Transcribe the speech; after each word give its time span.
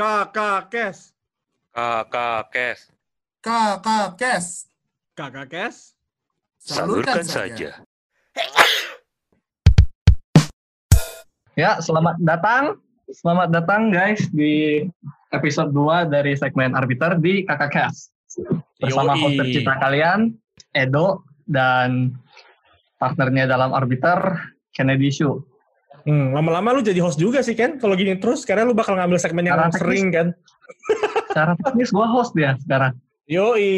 Kakak 0.00 0.72
Kes. 0.72 1.12
Kakak 1.76 2.48
Kes. 2.48 2.88
Kakak 3.44 4.16
Kes. 4.16 4.46
Kakak 5.12 5.46
Kes. 5.52 5.92
Salurkan 6.56 7.20
saja. 7.20 7.84
Ya, 11.52 11.76
selamat 11.84 12.16
datang. 12.24 12.80
Selamat 13.12 13.52
datang 13.52 13.92
guys 13.92 14.24
di 14.32 14.88
episode 15.36 15.68
2 15.76 16.08
dari 16.08 16.32
segmen 16.32 16.72
Arbiter 16.72 17.20
di 17.20 17.44
Kakak 17.44 17.68
Cast. 17.68 18.08
Bersama 18.80 19.12
Yoi. 19.12 19.20
host 19.20 19.36
tercinta 19.36 19.76
kalian, 19.84 20.32
Edo, 20.72 21.28
dan 21.44 22.16
partnernya 22.96 23.44
dalam 23.44 23.76
Arbiter, 23.76 24.48
Kennedy 24.72 25.12
Shu. 25.12 25.44
Hmm, 26.10 26.34
lama-lama 26.34 26.74
lu 26.74 26.82
jadi 26.82 26.98
host 26.98 27.16
juga 27.16 27.38
sih 27.38 27.54
Ken 27.54 27.78
kalau 27.78 27.94
gini 27.94 28.18
terus 28.18 28.42
karena 28.42 28.66
lu 28.66 28.74
bakal 28.74 28.98
ngambil 28.98 29.14
segmen 29.16 29.46
yang 29.46 29.54
teknis. 29.62 29.78
sering 29.78 30.06
kan. 30.10 30.26
Secara 31.28 31.54
teknis 31.56 31.88
gua 31.88 32.10
host 32.10 32.34
dia 32.34 32.58
sekarang. 32.58 32.98
Yoi, 33.24 33.70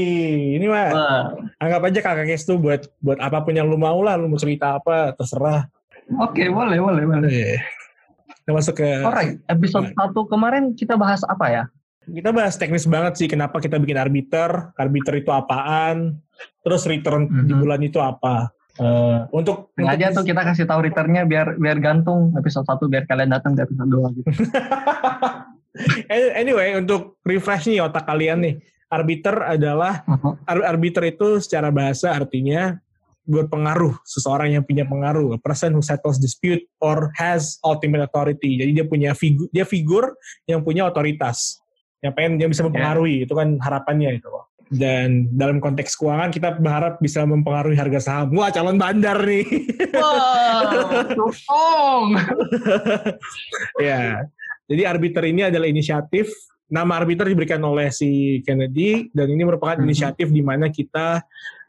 ini 0.57 0.65
mah 0.65 0.89
Wah, 0.89 1.25
anggap 1.61 1.85
aja 1.85 2.01
kakak 2.01 2.25
Kes 2.27 2.43
tuh 2.43 2.57
buat 2.57 2.89
buat 2.99 3.21
apa 3.21 3.45
pun 3.45 3.53
yang 3.53 3.69
lu 3.69 3.77
mau 3.77 4.01
lah, 4.01 4.17
lu 4.17 4.25
mau 4.27 4.41
cerita 4.41 4.81
apa 4.81 5.13
terserah. 5.13 5.69
Oke, 6.19 6.49
boleh, 6.49 6.81
boleh, 6.81 7.05
boleh. 7.05 7.29
Eh, 7.29 7.61
Kita 8.43 8.51
masuk 8.51 8.75
ke 8.75 8.89
Alright, 8.99 9.37
episode 9.47 9.93
1 9.93 10.01
kemarin 10.25 10.73
kita 10.73 10.97
bahas 10.97 11.21
apa 11.23 11.47
ya? 11.47 11.65
kita 12.03 12.35
bahas 12.35 12.59
teknis 12.59 12.83
banget 12.83 13.15
sih 13.15 13.29
kenapa 13.31 13.63
kita 13.63 13.79
bikin 13.79 13.95
arbiter, 13.95 14.51
arbiter 14.75 15.15
itu 15.15 15.31
apaan, 15.31 16.19
terus 16.59 16.83
return 16.83 17.31
di 17.47 17.55
Mhm. 17.55 17.61
bulan 17.63 17.79
itu 17.79 18.03
apa. 18.03 18.51
Eh, 18.81 19.21
untuk 19.37 19.77
Sengaja 19.77 20.09
untuk 20.09 20.25
tuh 20.25 20.25
kita 20.33 20.43
kasih 20.49 20.65
tahu 20.65 20.81
returnnya 20.89 21.29
biar 21.29 21.61
biar 21.61 21.77
gantung 21.77 22.33
episode 22.41 22.65
1 22.65 22.89
biar 22.89 23.05
kalian 23.05 23.29
datang 23.29 23.53
ke 23.53 23.69
episode 23.69 23.91
2 23.93 24.17
gitu. 24.17 24.31
anyway 26.41 26.81
untuk 26.81 27.21
refresh 27.21 27.69
nih 27.69 27.85
otak 27.85 28.09
kalian 28.09 28.41
nih. 28.41 28.55
Arbiter 28.93 29.57
adalah 29.57 30.05
ar- 30.45 30.69
arbiter 30.69 31.05
itu 31.09 31.41
secara 31.41 31.73
bahasa 31.73 32.13
artinya 32.13 32.77
berpengaruh 33.25 33.97
seseorang 34.05 34.53
yang 34.53 34.65
punya 34.65 34.85
pengaruh 34.85 35.37
a 35.37 35.41
person 35.41 35.73
who 35.73 35.81
settles 35.81 36.21
dispute 36.21 36.61
or 36.81 37.09
has 37.17 37.57
ultimate 37.65 38.05
authority. 38.05 38.61
Jadi 38.61 38.71
dia 38.73 38.87
punya 38.89 39.13
figur 39.13 39.49
dia 39.53 39.65
figur 39.69 40.17
yang 40.49 40.61
punya 40.65 40.89
otoritas 40.89 41.61
yang 42.03 42.13
pengen 42.13 42.35
dia 42.37 42.51
bisa 42.51 42.67
mempengaruhi 42.67 43.25
itu 43.25 43.33
kan 43.33 43.57
harapannya 43.63 44.19
itu 44.19 44.27
loh 44.27 44.52
dan 44.73 45.29
dalam 45.37 45.61
konteks 45.61 45.93
keuangan 45.95 46.33
kita 46.33 46.57
berharap 46.57 46.97
bisa 46.97 47.21
mempengaruhi 47.29 47.77
harga 47.77 48.01
saham 48.01 48.33
wah 48.33 48.49
calon 48.49 48.81
bandar 48.81 49.21
nih 49.21 49.45
Wah, 49.93 51.05
song. 51.37 52.17
ya. 53.85 54.25
Jadi 54.65 54.83
arbiter 54.89 55.25
ini 55.29 55.45
adalah 55.45 55.69
inisiatif. 55.69 56.33
Nama 56.73 57.05
arbiter 57.05 57.29
diberikan 57.29 57.61
oleh 57.61 57.93
si 57.93 58.41
Kennedy 58.49 59.13
dan 59.13 59.29
ini 59.29 59.45
merupakan 59.45 59.77
Mhm. 59.77 59.85
inisiatif 59.85 60.33
di 60.33 60.41
mana 60.41 60.73
kita 60.73 61.21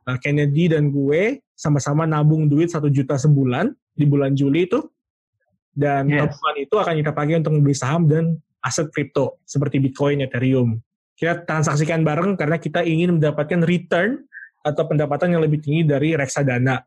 uh, 0.08 0.18
Kennedy 0.24 0.72
dan 0.72 0.88
gue 0.88 1.44
sama-sama 1.52 2.08
nabung 2.08 2.48
duit 2.48 2.72
satu 2.72 2.88
juta 2.88 3.20
sebulan 3.20 3.76
di 3.92 4.08
bulan 4.08 4.32
Juli 4.32 4.72
itu. 4.72 4.80
Dan 5.74 6.08
Yes. 6.08 6.32
tabungan 6.32 6.56
itu 6.64 6.76
akan 6.80 6.94
kita 7.04 7.12
pakai 7.12 7.36
untuk 7.44 7.54
membeli 7.60 7.76
saham 7.76 8.08
dan 8.08 8.40
aset 8.64 8.88
kripto 8.88 9.44
seperti 9.44 9.84
Bitcoin, 9.84 10.24
Ethereum. 10.24 10.80
Kita 11.14 11.46
transaksikan 11.46 12.02
bareng 12.02 12.36
karena 12.36 12.58
kita 12.58 12.82
ingin 12.82 13.22
mendapatkan 13.22 13.62
return 13.64 14.26
atau 14.64 14.84
pendapatan 14.88 15.36
yang 15.36 15.44
lebih 15.44 15.62
tinggi 15.62 15.86
dari 15.86 16.16
reksadana. 16.18 16.82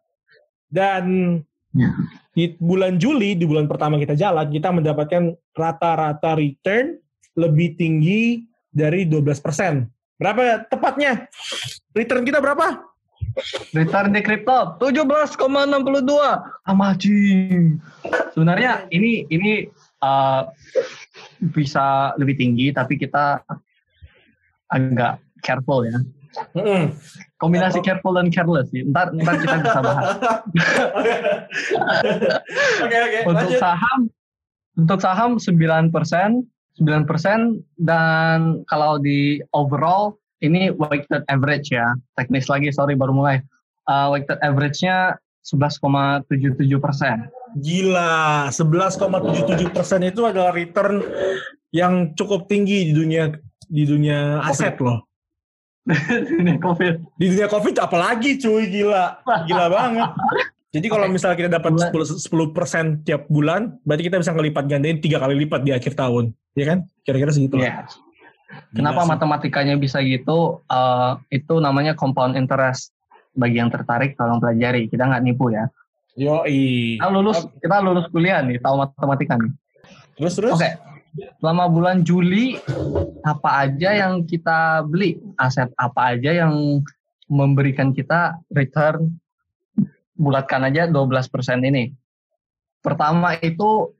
Dan 0.66 1.38
Ya. 1.76 1.92
di 2.32 2.56
bulan 2.56 2.96
Juli, 2.96 3.36
di 3.36 3.44
bulan 3.44 3.68
pertama 3.68 4.00
kita 4.00 4.16
jalan, 4.16 4.48
kita 4.48 4.72
mendapatkan 4.72 5.36
rata-rata 5.52 6.32
return 6.32 6.96
lebih 7.36 7.76
tinggi 7.76 8.48
dari 8.72 9.04
12%. 9.04 9.84
Berapa 10.16 10.64
tepatnya? 10.72 11.28
Return 11.92 12.24
kita 12.24 12.40
berapa? 12.40 12.80
Return 13.76 14.16
di 14.16 14.24
kripto 14.24 14.80
17,62. 14.80 15.36
Amazing. 16.64 17.76
Sebenarnya 18.32 18.88
ini 18.88 19.28
ini 19.28 19.68
uh, 20.00 20.48
bisa 21.52 22.16
lebih 22.16 22.40
tinggi 22.40 22.72
tapi 22.72 22.96
kita 22.96 23.44
agak 24.72 25.18
careful 25.44 25.86
ya. 25.86 25.98
Kombinasi 27.40 27.80
careful 27.80 28.16
dan 28.16 28.28
careless 28.28 28.68
sih. 28.68 28.84
Ntar 28.84 29.12
ntar 29.16 29.34
kita 29.40 29.56
bisa 29.64 29.80
bahas. 29.80 30.06
Oke, 32.84 32.96
oke, 32.96 33.18
untuk 33.24 33.48
lanjut. 33.48 33.60
saham 33.60 34.00
untuk 34.76 34.98
saham 35.00 35.30
9 35.40 35.90
9 35.90 35.96
dan 37.80 38.60
kalau 38.68 39.00
di 39.00 39.40
overall 39.56 40.20
ini 40.44 40.68
weighted 40.76 41.24
average 41.32 41.72
ya 41.72 41.96
teknis 42.20 42.52
lagi 42.52 42.68
sorry 42.68 42.92
baru 42.92 43.16
mulai 43.16 43.40
Uh, 43.86 44.10
weighted 44.10 44.34
average-nya 44.42 45.14
11,77 45.46 46.58
persen 46.82 47.30
Gila, 47.62 48.50
11,77% 48.50 50.10
itu 50.10 50.26
adalah 50.26 50.50
return 50.50 51.06
yang 51.70 52.10
cukup 52.18 52.50
tinggi 52.50 52.90
di 52.90 52.92
dunia 52.98 53.30
di 53.66 53.82
dunia 53.84 54.40
aset 54.42 54.78
loh. 54.78 55.04
ini 55.86 56.58
covid 56.64 56.98
Di 57.14 57.30
dunia 57.30 57.46
Covid 57.46 57.78
apalagi 57.78 58.38
cuy, 58.38 58.66
gila. 58.66 59.22
Gila 59.46 59.66
banget. 59.76 60.10
Jadi 60.74 60.86
kalau 60.90 61.06
Oke. 61.08 61.14
misalnya 61.14 61.36
kita 61.38 61.50
dapat 61.56 61.72
Bulan- 61.72 61.92
10, 62.20 63.00
10% 63.00 63.06
tiap 63.06 63.22
bulan, 63.30 63.78
berarti 63.80 64.02
kita 64.04 64.18
bisa 64.18 64.34
ngelipat 64.34 64.64
gandain 64.66 64.98
tiga 64.98 65.16
kali 65.16 65.38
lipat 65.46 65.62
di 65.62 65.70
akhir 65.72 65.94
tahun. 65.94 66.34
Ya 66.52 66.64
kan? 66.68 66.78
Kira-kira 67.00 67.30
segitu. 67.30 67.56
lah. 67.56 67.86
Yes. 67.86 67.96
kenapa 68.70 69.02
sih. 69.02 69.10
matematikanya 69.10 69.74
bisa 69.74 69.98
gitu 70.06 70.62
Uh, 70.70 71.18
itu 71.34 71.58
namanya 71.58 71.98
compound 71.98 72.38
interest 72.38 72.94
bagi 73.34 73.58
yang 73.58 73.74
tertarik 73.74 74.14
tolong 74.14 74.38
pelajari 74.38 74.86
kita 74.86 75.02
nggak 75.02 75.18
nipu 75.26 75.50
ya 75.50 75.66
Yoi. 76.14 76.94
kita 76.94 77.10
lulus 77.10 77.42
kita 77.58 77.82
lulus 77.82 78.06
kuliah 78.08 78.38
nih 78.46 78.62
tahu 78.62 78.78
matematika 78.78 79.34
nih 79.34 79.50
Terus 80.14 80.34
terus? 80.38 80.54
Oke. 80.54 80.70
Selama 81.40 81.70
bulan 81.70 82.04
Juli 82.04 82.60
apa 83.24 83.68
aja 83.68 83.90
yang 83.96 84.24
kita 84.28 84.84
beli? 84.84 85.16
Aset 85.40 85.72
apa 85.80 86.16
aja 86.16 86.44
yang 86.44 86.84
memberikan 87.26 87.90
kita 87.90 88.38
return 88.54 89.18
bulatkan 90.16 90.64
aja 90.64 90.88
12% 90.88 91.28
ini. 91.66 91.92
Pertama 92.80 93.36
itu 93.40 93.92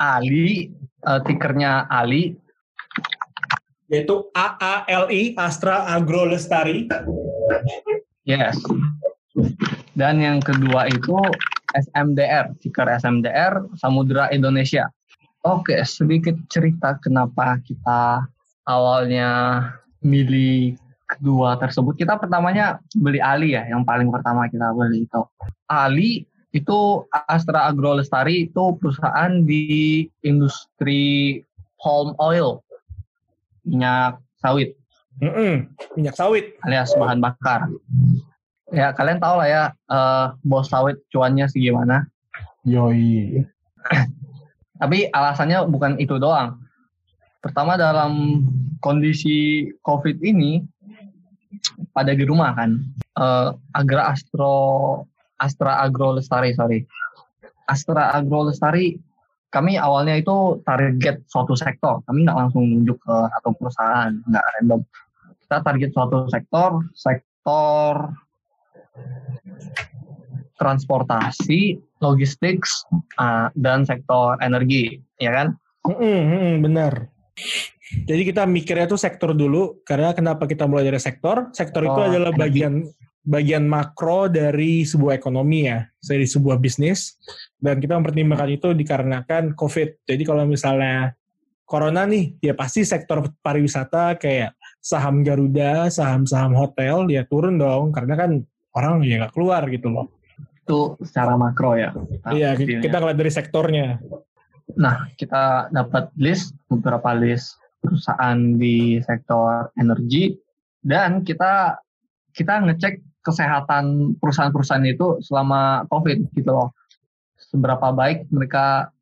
Ali, 0.00 0.72
eh, 1.04 1.20
tikernya 1.28 1.86
Ali. 1.92 2.34
Yaitu 3.90 4.30
AALI 4.32 5.34
Astra 5.34 5.90
Agro 5.92 6.24
Lestari. 6.24 6.86
Yes. 8.22 8.56
Dan 9.98 10.22
yang 10.22 10.38
kedua 10.38 10.86
itu 10.86 11.18
SMDR, 11.74 12.54
tiker 12.62 12.86
SMDR 12.86 13.66
Samudra 13.76 14.30
Indonesia. 14.30 14.86
Oke, 15.40 15.76
sedikit 15.88 16.36
cerita 16.52 17.00
kenapa 17.00 17.56
kita 17.64 18.28
awalnya 18.68 19.28
milih 20.04 20.76
kedua 21.08 21.56
tersebut. 21.56 21.96
Kita 21.96 22.20
pertamanya 22.20 22.78
beli 22.92 23.18
Ali 23.18 23.56
ya, 23.56 23.64
yang 23.66 23.82
paling 23.82 24.12
pertama 24.12 24.46
kita 24.52 24.70
beli 24.76 25.08
itu. 25.08 25.22
Ali 25.66 26.28
itu 26.50 27.06
Astra 27.30 27.70
Agro 27.70 27.96
Lestari 27.96 28.50
itu 28.50 28.76
perusahaan 28.76 29.42
di 29.46 30.04
industri 30.26 31.40
palm 31.80 32.12
oil, 32.20 32.60
minyak 33.64 34.18
sawit 34.42 34.76
Mm-mm. 35.20 35.68
Minyak 36.00 36.16
sawit. 36.16 36.56
alias 36.64 36.96
bahan 36.96 37.20
bakar. 37.20 37.68
Ya 38.72 38.94
kalian 38.96 39.20
tahu 39.20 39.44
lah 39.44 39.48
ya 39.48 39.64
eh, 39.92 40.26
bos 40.46 40.72
sawit 40.72 40.96
cuannya 41.12 41.44
segimana. 41.52 42.08
Yoi. 42.64 43.44
Tapi 44.80 45.12
alasannya 45.12 45.68
bukan 45.68 46.00
itu 46.00 46.16
doang. 46.16 46.56
Pertama 47.44 47.76
dalam 47.76 48.42
kondisi 48.80 49.68
COVID 49.84 50.24
ini 50.24 50.64
pada 51.92 52.16
di 52.16 52.24
rumah 52.24 52.56
kan. 52.56 52.80
eh, 53.20 53.50
Agra 53.76 54.16
Astro 54.16 54.56
Astra 55.40 55.84
Agro 55.84 56.16
Lestari 56.16 56.56
sorry. 56.56 56.84
Astra 57.68 58.12
Agro 58.16 58.48
Lestari 58.48 58.96
kami 59.50 59.74
awalnya 59.76 60.14
itu 60.14 60.62
target 60.62 61.26
suatu 61.26 61.58
sektor. 61.58 62.00
Kami 62.06 62.22
nggak 62.22 62.38
langsung 62.38 62.64
nunjuk 62.70 63.02
ke 63.02 63.16
satu 63.34 63.50
perusahaan, 63.58 64.12
nggak 64.30 64.44
random. 64.56 64.80
Kita 65.42 65.56
target 65.66 65.90
suatu 65.90 66.18
sektor, 66.30 66.70
sektor 66.94 68.14
transportasi, 70.60 71.80
logistik, 72.04 72.60
ah, 73.16 73.48
dan 73.56 73.88
sektor 73.88 74.36
energi, 74.44 75.00
ya 75.16 75.32
kan? 75.32 75.56
Mm-mm, 75.88 76.20
mm-mm, 76.28 76.54
benar. 76.60 77.08
Jadi 78.04 78.22
kita 78.22 78.44
mikirnya 78.46 78.86
tuh 78.86 79.00
sektor 79.00 79.34
dulu 79.34 79.80
karena 79.82 80.12
kenapa 80.12 80.44
kita 80.44 80.68
mulai 80.68 80.86
dari 80.86 81.00
sektor? 81.00 81.48
Sektor 81.56 81.82
itu 81.82 81.96
Oh, 81.96 82.06
adalah 82.06 82.30
energi. 82.30 82.42
bagian 82.44 82.74
bagian 83.20 83.64
makro 83.68 84.30
dari 84.30 84.84
sebuah 84.86 85.18
ekonomi 85.18 85.66
ya, 85.66 85.88
dari 86.04 86.24
sebuah 86.28 86.60
bisnis. 86.60 87.16
Dan 87.56 87.80
kita 87.82 87.98
mempertimbangkan 87.98 88.50
itu 88.52 88.68
dikarenakan 88.76 89.56
COVID. 89.58 90.06
Jadi 90.06 90.22
kalau 90.22 90.46
misalnya 90.46 91.16
corona 91.66 92.06
nih, 92.06 92.38
ya 92.40 92.54
pasti 92.54 92.86
sektor 92.86 93.26
pariwisata 93.42 94.16
kayak 94.20 94.54
saham 94.80 95.20
Garuda, 95.26 95.90
saham-saham 95.92 96.56
hotel 96.56 97.10
ya 97.10 97.26
turun 97.28 97.58
dong 97.60 97.92
karena 97.92 98.14
kan 98.16 98.30
orang 98.74 99.02
ya 99.02 99.26
nggak 99.26 99.34
keluar 99.34 99.66
gitu 99.68 99.90
loh. 99.90 100.19
Itu 100.70 100.94
secara 101.02 101.34
makro 101.34 101.74
ya. 101.74 101.90
Iya, 102.30 102.54
View-nya. 102.54 102.78
kita 102.78 102.96
ngeliat 103.02 103.18
dari 103.18 103.32
sektornya. 103.34 103.86
Nah, 104.78 105.10
kita 105.18 105.66
dapat 105.74 106.14
list 106.14 106.54
beberapa 106.70 107.10
list 107.18 107.58
perusahaan 107.82 108.38
di 108.54 109.02
sektor 109.02 109.74
energi 109.74 110.38
dan 110.86 111.26
kita 111.26 111.74
kita 112.30 112.62
ngecek 112.62 113.02
kesehatan 113.26 114.14
perusahaan-perusahaan 114.22 114.86
itu 114.86 115.18
selama 115.26 115.90
COVID 115.90 116.30
gitu 116.38 116.54
loh. 116.54 116.70
Seberapa 117.34 117.90
baik 117.90 118.30
mereka 118.30 118.94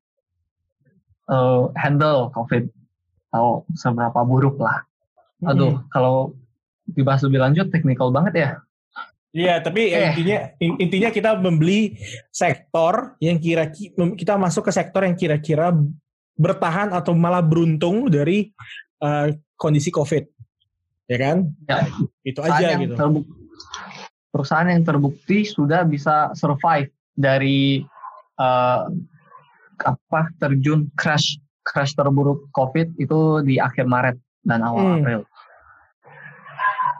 eh, 1.29 1.65
handle 1.77 2.33
COVID 2.33 2.65
atau 3.29 3.69
seberapa 3.77 4.25
buruk 4.25 4.57
lah. 4.57 4.89
Aduh, 5.45 5.85
kalau 5.93 6.33
dibahas 6.89 7.21
lebih 7.29 7.45
lanjut 7.45 7.69
teknikal 7.69 8.09
banget 8.09 8.35
ya. 8.35 8.51
Iya, 9.29 9.61
tapi 9.61 9.93
Eh. 9.93 10.09
intinya 10.09 10.39
in- 10.57 10.79
intinya 10.81 11.11
kita 11.11 11.37
membeli 11.37 11.95
sektor 12.29 13.13
yang 13.21 13.37
kira-kira 13.37 13.93
kita 14.17 14.35
masuk 14.35 14.67
ke 14.67 14.73
sektor 14.73 15.05
yang 15.05 15.13
kira-kira 15.15 15.69
bertahan 16.33 16.91
atau 16.91 17.13
malah 17.13 17.41
beruntung 17.41 18.09
dari 18.09 18.49
eh, 18.99 19.29
kondisi 19.55 19.91
COVID. 19.91 20.27
Ya 21.07 21.19
kan? 21.19 21.37
Ya, 21.65 21.87
Itu 22.21 22.41
perusahaan 22.41 22.59
aja 22.59 22.67
yang 22.73 22.83
gitu. 22.83 22.95
terbuk- 22.97 23.31
perusahaan 24.29 24.69
yang 24.69 24.83
terbukti 24.83 25.39
sudah 25.45 25.85
bisa 25.85 26.35
survive 26.35 26.89
dari 27.13 27.85
eh, 28.35 28.83
apa 29.79 30.21
terjun 30.37 30.91
crash 30.95 31.39
crash 31.63 31.93
terburuk 31.93 32.51
COVID 32.51 32.97
itu 32.97 33.19
di 33.43 33.61
akhir 33.61 33.85
Maret 33.85 34.17
dan 34.43 34.65
awal 34.65 34.83
Hmm. 34.83 34.95
April. 34.99 35.21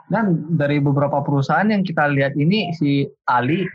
Dan 0.09 0.57
dari 0.57 0.81
beberapa 0.81 1.21
perusahaan 1.21 1.69
yang 1.69 1.85
kita 1.85 2.09
lihat 2.09 2.33
ini 2.33 2.73
si 2.73 3.05
Ali, 3.29 3.65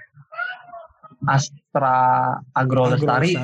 Astra 1.31 2.37
Agro 2.53 2.91
Lestari, 2.91 3.39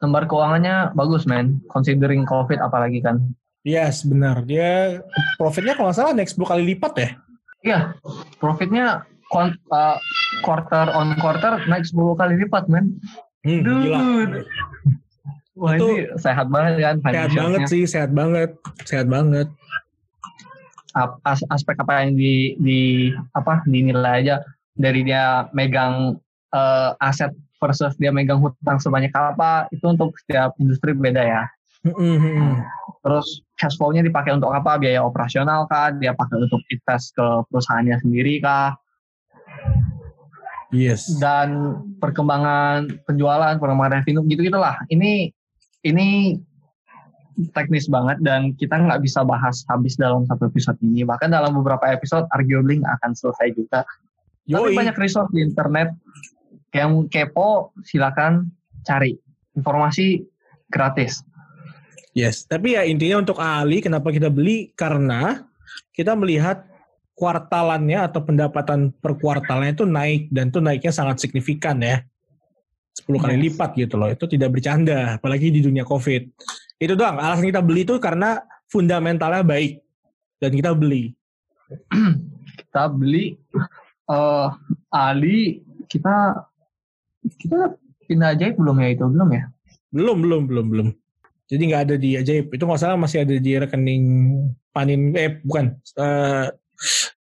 lembar 0.00 0.24
keuangannya 0.24 0.96
bagus 0.96 1.28
men, 1.28 1.60
considering 1.68 2.24
COVID 2.24 2.58
apalagi 2.60 3.04
kan. 3.04 3.20
Yes, 3.66 4.06
benar. 4.06 4.46
Dia 4.46 5.02
profitnya 5.36 5.74
kalau 5.74 5.90
nggak 5.90 5.98
salah 5.98 6.14
naik 6.14 6.30
10 6.30 6.46
kali 6.46 6.62
lipat 6.74 6.92
ya. 6.96 7.10
Iya, 7.66 7.78
profitnya 8.38 9.02
kon- 9.34 9.58
uh, 9.74 9.98
quarter 10.46 10.86
on 10.94 11.18
quarter 11.18 11.58
naik 11.66 11.82
10 11.82 12.14
kali 12.14 12.34
lipat, 12.46 12.70
men. 12.70 12.96
Hmm, 13.42 13.62
gila. 13.62 13.98
Dude. 13.98 14.38
Wah, 15.56 15.72
Itu 15.80 15.88
ini 15.88 16.20
sehat 16.20 16.52
banget 16.52 16.72
kan 16.84 16.96
Sehat 17.00 17.32
banget 17.32 17.60
sih, 17.66 17.82
sehat 17.88 18.10
banget. 18.12 18.50
Sehat 18.84 19.06
banget. 19.08 19.48
As- 21.28 21.44
aspek 21.52 21.76
apa 21.76 22.02
yang 22.04 22.16
di, 22.16 22.56
di 22.56 22.80
apa 23.36 23.60
dinilai 23.68 24.24
aja 24.24 24.40
dari 24.72 25.04
dia 25.04 25.44
megang 25.52 26.16
uh, 26.56 26.90
aset 27.04 27.32
versus 27.60 27.92
dia 28.00 28.12
megang 28.12 28.40
hutang 28.40 28.80
sebanyak 28.80 29.12
apa 29.12 29.68
itu 29.72 29.84
untuk 29.84 30.16
setiap 30.24 30.56
industri 30.56 30.96
beda 30.96 31.20
ya. 31.20 31.42
Hmm, 31.84 31.92
hmm, 31.92 32.18
hmm. 32.18 32.54
Terus 33.04 33.44
cash 33.60 33.76
flow-nya 33.78 34.02
dipakai 34.02 34.34
untuk 34.34 34.50
apa? 34.50 34.80
Biaya 34.80 35.04
operasional 35.04 35.68
kah? 35.70 35.94
Dia 35.94 36.16
pakai 36.16 36.48
untuk 36.48 36.60
invest 36.72 37.14
ke 37.14 37.26
perusahaannya 37.52 37.96
sendiri 38.02 38.40
kah? 38.40 38.74
Yes. 40.74 41.06
dan 41.22 41.78
perkembangan 42.02 43.06
penjualan, 43.06 43.54
perkembangan 43.56 44.02
revenue 44.02 44.26
gitu 44.26 44.50
gitulah. 44.50 44.74
Ini 44.90 45.30
ini 45.86 46.36
teknis 47.52 47.86
banget 47.86 48.16
dan 48.24 48.56
kita 48.56 48.80
nggak 48.80 49.04
bisa 49.04 49.20
bahas 49.22 49.62
habis 49.68 49.96
dalam 50.00 50.24
satu 50.24 50.48
episode 50.48 50.76
ini. 50.80 51.04
Bahkan 51.04 51.28
dalam 51.28 51.52
beberapa 51.56 51.84
episode 51.92 52.24
arguably 52.32 52.80
nggak 52.80 52.94
akan 53.02 53.12
selesai 53.12 53.52
juga. 53.52 53.84
Tapi 54.46 54.72
Yoi. 54.72 54.78
banyak 54.78 54.96
resource 54.96 55.28
di 55.34 55.42
internet 55.42 55.92
yang 56.72 57.08
kepo 57.10 57.76
silakan 57.84 58.48
cari 58.86 59.16
informasi 59.58 60.22
gratis. 60.70 61.24
Yes, 62.16 62.48
tapi 62.48 62.72
ya 62.78 62.86
intinya 62.88 63.20
untuk 63.20 63.36
Ali 63.36 63.84
kenapa 63.84 64.08
kita 64.08 64.32
beli 64.32 64.72
karena 64.72 65.44
kita 65.92 66.16
melihat 66.16 66.64
kuartalannya 67.16 68.00
atau 68.08 68.24
pendapatan 68.24 68.92
per 68.92 69.16
kuartalnya 69.20 69.72
itu 69.76 69.84
naik 69.84 70.28
dan 70.32 70.48
itu 70.48 70.60
naiknya 70.60 70.92
sangat 70.92 71.20
signifikan 71.20 71.80
ya. 71.80 72.04
10 72.96 73.20
kali 73.20 73.36
Yes. 73.36 73.44
lipat 73.52 73.70
gitu 73.76 73.94
loh. 74.00 74.08
Itu 74.08 74.24
tidak 74.24 74.56
bercanda 74.56 75.20
apalagi 75.20 75.52
di 75.52 75.60
dunia 75.60 75.84
Covid. 75.84 76.32
Itu 76.76 76.92
doang 76.92 77.16
alasan 77.16 77.48
kita 77.48 77.64
beli 77.64 77.88
itu 77.88 77.96
karena 77.96 78.44
fundamentalnya 78.68 79.40
baik 79.40 79.80
dan 80.42 80.52
kita 80.52 80.76
beli. 80.76 81.16
Kita 82.56 82.92
beli 82.92 83.40
eh 84.06 84.48
Ali 84.92 85.64
kita 85.88 86.46
kita 87.40 87.74
pindah 88.06 88.36
ajaib 88.36 88.54
belum 88.60 88.76
ya 88.84 88.88
itu 88.92 89.04
belum 89.08 89.28
ya? 89.34 89.44
Belum, 89.90 90.18
belum, 90.20 90.42
belum, 90.46 90.66
belum. 90.70 90.88
Jadi 91.46 91.62
nggak 91.72 91.82
ada 91.88 91.96
di 91.96 92.10
ajaib. 92.18 92.52
Itu 92.52 92.68
nggak 92.68 92.80
salah 92.82 92.98
masih 92.98 93.24
ada 93.24 93.34
di 93.38 93.52
rekening 93.56 94.04
panin 94.74 95.14
eh 95.16 95.40
bukan 95.40 95.74
eh 95.96 96.52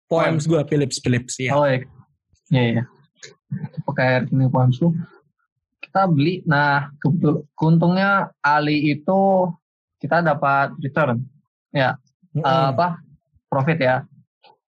poems 0.10 0.50
gua 0.50 0.66
Philips 0.66 0.98
Philips 0.98 1.38
ya. 1.38 1.54
Oh 1.54 1.68
iya. 1.70 1.86
Iya, 2.50 2.64
iya. 2.80 2.84
Pakai 3.86 4.26
rekening 4.26 4.50
Ponsu. 4.50 4.92
Kita 5.94 6.10
beli. 6.10 6.42
Nah, 6.50 6.90
keuntungnya 7.54 8.34
Ali 8.42 8.98
itu 8.98 9.46
kita 10.02 10.26
dapat 10.26 10.74
return. 10.82 11.22
Ya, 11.70 12.02
eh, 12.34 12.66
apa? 12.74 12.98
Profit 13.46 13.78
ya. 13.78 14.02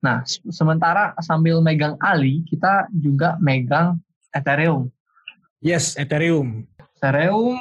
Nah, 0.06 0.22
se- 0.22 0.46
sementara 0.54 1.18
sambil 1.26 1.66
megang 1.66 1.98
Ali, 1.98 2.46
kita 2.46 2.86
juga 2.94 3.42
megang 3.42 3.98
Ethereum. 4.38 4.94
Yes, 5.66 5.98
Ethereum. 5.98 6.70
Ethereum 7.02 7.58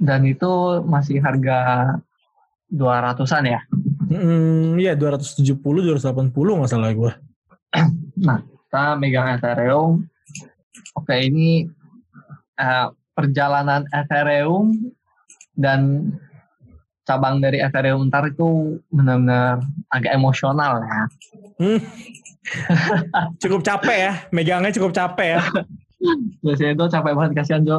dan 0.00 0.24
itu 0.24 0.80
masih 0.88 1.20
harga 1.20 2.00
200-an 2.72 3.44
ya. 3.44 3.60
Hmm, 4.08 4.80
ya 4.80 4.96
270, 4.96 5.60
280 5.60 6.32
nggak 6.32 6.72
salah 6.72 6.96
gue. 6.96 7.12
kita 8.16 8.96
megang 8.96 9.36
Ethereum. 9.36 10.08
Oke, 10.96 11.28
ini 11.28 11.68
eh, 12.58 12.88
perjalanan 13.14 13.86
Ethereum 13.94 14.74
dan 15.54 16.10
cabang 17.04 17.38
dari 17.38 17.60
Ethereum 17.60 18.08
ntar 18.08 18.32
itu 18.32 18.80
benar-benar 18.88 19.60
agak 19.92 20.12
emosional 20.16 20.80
ya. 20.82 21.02
Cukup 23.40 23.60
capek 23.64 23.98
ya, 24.10 24.12
megangnya 24.32 24.74
cukup 24.74 24.92
capek 24.92 25.38
ya. 25.38 25.42
Biasanya 26.44 26.72
itu 26.76 26.84
capek 26.92 27.12
banget 27.16 27.32
kasihan 27.32 27.64
Jo. 27.64 27.78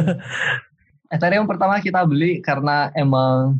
Ethereum 1.14 1.48
pertama 1.48 1.80
kita 1.80 2.04
beli 2.04 2.44
karena 2.44 2.92
emang 2.92 3.56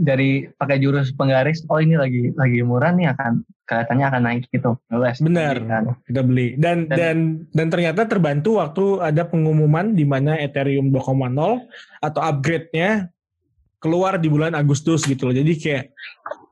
dari 0.00 0.46
pakai 0.54 0.78
jurus 0.78 1.10
penggaris, 1.14 1.66
oh 1.66 1.78
ini 1.82 1.98
lagi 1.98 2.30
lagi 2.34 2.62
murah 2.62 2.94
nih 2.94 3.10
akan 3.14 3.42
kelihatannya 3.66 4.06
akan 4.06 4.22
naik 4.22 4.42
gitu. 4.50 4.74
Yowes, 4.90 5.18
Benar, 5.22 5.58
beli 5.58 5.70
kan. 5.70 5.82
kita 6.06 6.20
beli. 6.26 6.46
Dan 6.58 6.76
Dan- 6.86 6.98
dan 6.98 7.16
dan 7.54 7.66
ternyata 7.70 8.02
terbantu 8.06 8.58
waktu 8.62 8.98
ada 9.02 9.22
pengumuman 9.26 9.94
di 9.94 10.02
mana 10.06 10.38
Ethereum 10.38 10.90
2.0 10.90 11.62
atau 12.02 12.20
upgrade-nya 12.22 13.10
keluar 13.78 14.18
di 14.18 14.28
bulan 14.28 14.52
Agustus 14.54 15.06
gitu 15.06 15.30
loh. 15.30 15.34
Jadi 15.34 15.52
kayak 15.56 15.84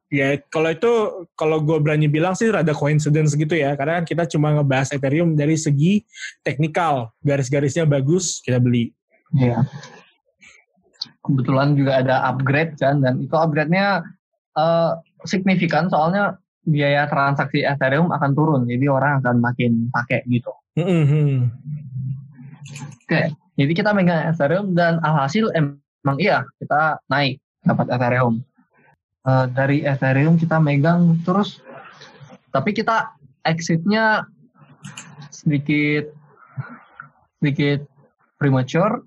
ya 0.09 0.41
kalau 0.49 0.73
itu 0.73 0.93
kalau 1.37 1.61
gue 1.61 1.77
berani 1.85 2.09
bilang 2.09 2.33
sih 2.33 2.49
rada 2.49 2.73
coincidence 2.73 3.37
gitu 3.37 3.53
ya 3.53 3.77
karena 3.77 4.01
kan 4.01 4.05
kita 4.09 4.25
cuma 4.25 4.57
ngebahas 4.57 4.89
Ethereum 4.97 5.37
dari 5.37 5.53
segi 5.61 6.01
teknikal 6.41 7.13
garis-garisnya 7.21 7.85
bagus 7.85 8.41
kita 8.41 8.57
beli 8.57 8.97
Iya. 9.37 9.61
Kebetulan 11.29 11.77
juga 11.77 12.01
ada 12.01 12.25
upgrade 12.33 12.81
kan 12.81 13.05
dan 13.05 13.21
itu 13.21 13.37
upgrade-nya 13.37 14.01
eh, 14.57 14.93
signifikan 15.29 15.93
soalnya 15.93 16.41
biaya 16.65 17.09
transaksi 17.09 17.65
Ethereum 17.65 18.13
akan 18.13 18.31
turun 18.33 18.63
jadi 18.69 18.89
orang 18.89 19.21
akan 19.25 19.41
makin 19.41 19.93
pakai 19.93 20.25
gitu. 20.29 20.53
Mhm. 20.77 21.49
Oke, 23.05 23.33
jadi 23.57 23.73
kita 23.73 23.93
megang 23.97 24.33
Ethereum 24.33 24.77
dan 24.77 25.01
alhasil 25.01 25.49
emang 25.57 26.17
iya 26.21 26.45
kita 26.61 27.01
naik 27.09 27.41
dapat 27.65 27.89
Ethereum. 27.89 28.45
Eh, 29.29 29.47
dari 29.53 29.85
Ethereum 29.85 30.41
kita 30.41 30.57
megang 30.57 31.21
terus 31.25 31.61
tapi 32.49 32.73
kita 32.73 33.13
exitnya 33.45 34.25
sedikit 35.29 36.09
sedikit 37.39 37.85
premature 38.41 39.05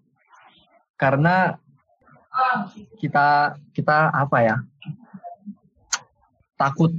karena 1.01 1.57
kita 2.99 3.55
kita 3.73 3.97
apa 4.13 4.37
ya 4.41 4.55
takut 6.59 6.91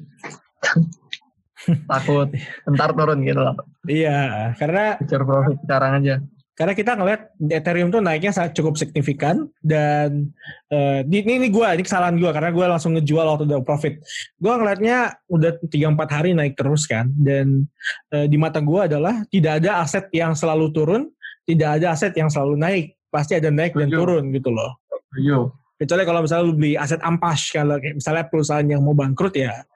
takut 1.91 2.29
ntar 2.75 2.91
turun 2.95 3.23
gitu 3.23 3.41
loh 3.41 3.57
iya 3.87 4.51
karena 4.59 4.99
Future 4.99 5.25
profit 5.27 5.59
sekarang 5.63 5.93
aja 6.03 6.17
Karena 6.53 6.77
kita 6.77 7.01
ngeliat 7.01 7.33
Ethereum 7.49 7.89
tuh 7.89 8.05
naiknya 8.05 8.29
sangat 8.29 8.53
cukup 8.53 8.77
signifikan 8.77 9.49
dan 9.65 10.29
uh, 10.69 11.01
ini 11.01 11.41
ini 11.41 11.49
gue 11.49 11.65
ini 11.65 11.81
kesalahan 11.81 12.21
gue 12.21 12.29
karena 12.29 12.53
gue 12.53 12.67
langsung 12.69 12.93
ngejual 12.93 13.25
waktu 13.25 13.49
udah 13.49 13.65
profit. 13.65 13.97
Gue 14.37 14.53
ngeliatnya 14.61 15.17
udah 15.33 15.57
3-4 15.65 15.73
hari 16.13 16.37
naik 16.37 16.53
terus 16.53 16.85
kan 16.85 17.09
dan 17.17 17.65
uh, 18.13 18.29
di 18.29 18.37
mata 18.37 18.61
gue 18.61 18.81
adalah 18.85 19.25
tidak 19.33 19.65
ada 19.65 19.81
aset 19.81 20.13
yang 20.13 20.37
selalu 20.37 20.69
turun, 20.77 21.09
tidak 21.49 21.81
ada 21.81 21.97
aset 21.97 22.13
yang 22.21 22.29
selalu 22.29 22.61
naik. 22.61 22.87
Pasti 23.09 23.33
ada 23.33 23.49
naik 23.49 23.73
dan 23.73 23.89
turun 23.89 24.29
gitu 24.37 24.53
loh. 24.53 24.77
Yo. 25.21 25.53
Kecuali 25.77 26.03
kalau 26.07 26.21
misalnya 26.23 26.45
lu 26.47 26.55
beli 26.55 26.79
aset 26.79 27.03
ampas 27.03 27.51
kalau 27.51 27.77
kayak 27.83 27.99
misalnya 27.99 28.25
perusahaan 28.31 28.63
yang 28.63 28.81
mau 28.87 28.95
bangkrut 28.95 29.35
ya 29.35 29.67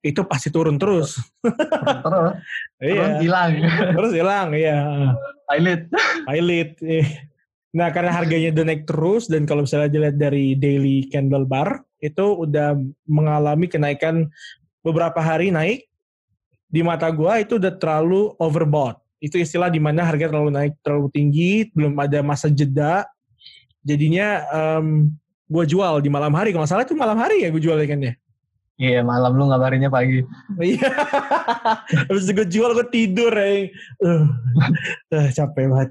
itu 0.00 0.24
pasti 0.24 0.48
turun 0.48 0.80
terus. 0.80 1.16
Terus, 1.44 1.96
terus 2.00 2.32
Iya. 2.84 3.20
hilang. 3.20 3.52
terus 3.96 4.12
hilang 4.16 4.48
iya. 4.56 4.78
Pilot. 5.44 5.80
Pilot. 6.24 6.70
eh. 6.88 7.08
Nah 7.76 7.88
karena 7.94 8.10
harganya 8.10 8.48
udah 8.50 8.64
naik 8.66 8.82
terus 8.88 9.28
dan 9.28 9.44
kalau 9.44 9.62
misalnya 9.68 9.92
dilihat 9.92 10.16
dari 10.16 10.56
daily 10.56 11.06
candle 11.12 11.44
bar 11.44 11.84
itu 12.00 12.24
udah 12.42 12.74
mengalami 13.04 13.68
kenaikan 13.68 14.26
beberapa 14.80 15.20
hari 15.20 15.52
naik. 15.52 15.84
Di 16.70 16.80
mata 16.86 17.10
gua 17.10 17.42
itu 17.42 17.58
udah 17.58 17.74
terlalu 17.76 18.32
overbought. 18.38 18.96
Itu 19.20 19.36
istilah 19.36 19.68
di 19.68 19.82
mana 19.82 20.06
harga 20.06 20.30
terlalu 20.32 20.50
naik 20.54 20.74
terlalu 20.80 21.12
tinggi, 21.12 21.68
belum 21.76 21.92
ada 21.98 22.24
masa 22.24 22.48
jeda. 22.48 23.04
Jadinya 23.86 24.44
em 24.50 25.14
gua 25.50 25.64
jual 25.66 26.04
di 26.04 26.10
malam 26.12 26.32
hari. 26.36 26.54
Kalau 26.54 26.68
salah 26.68 26.86
itu 26.86 26.94
malam 26.94 27.18
hari 27.18 27.42
ya 27.44 27.48
gue 27.50 27.62
jual 27.62 27.80
ikannya. 27.80 28.14
Iya 28.80 29.04
malam 29.04 29.36
lu 29.36 29.50
ngabarinnya 29.50 29.92
pagi. 29.92 30.24
Iya. 30.56 30.88
Habis 32.08 32.32
gue 32.32 32.46
jual 32.48 32.72
gue 32.72 32.86
tidur 32.88 33.32
ya. 33.34 33.68
Uh, 34.00 34.24
uh, 35.12 35.28
capek 35.34 35.68
banget. 35.68 35.90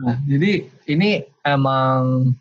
Nah, 0.00 0.16
jadi 0.24 0.64
ini 0.88 1.20
emang 1.44 2.32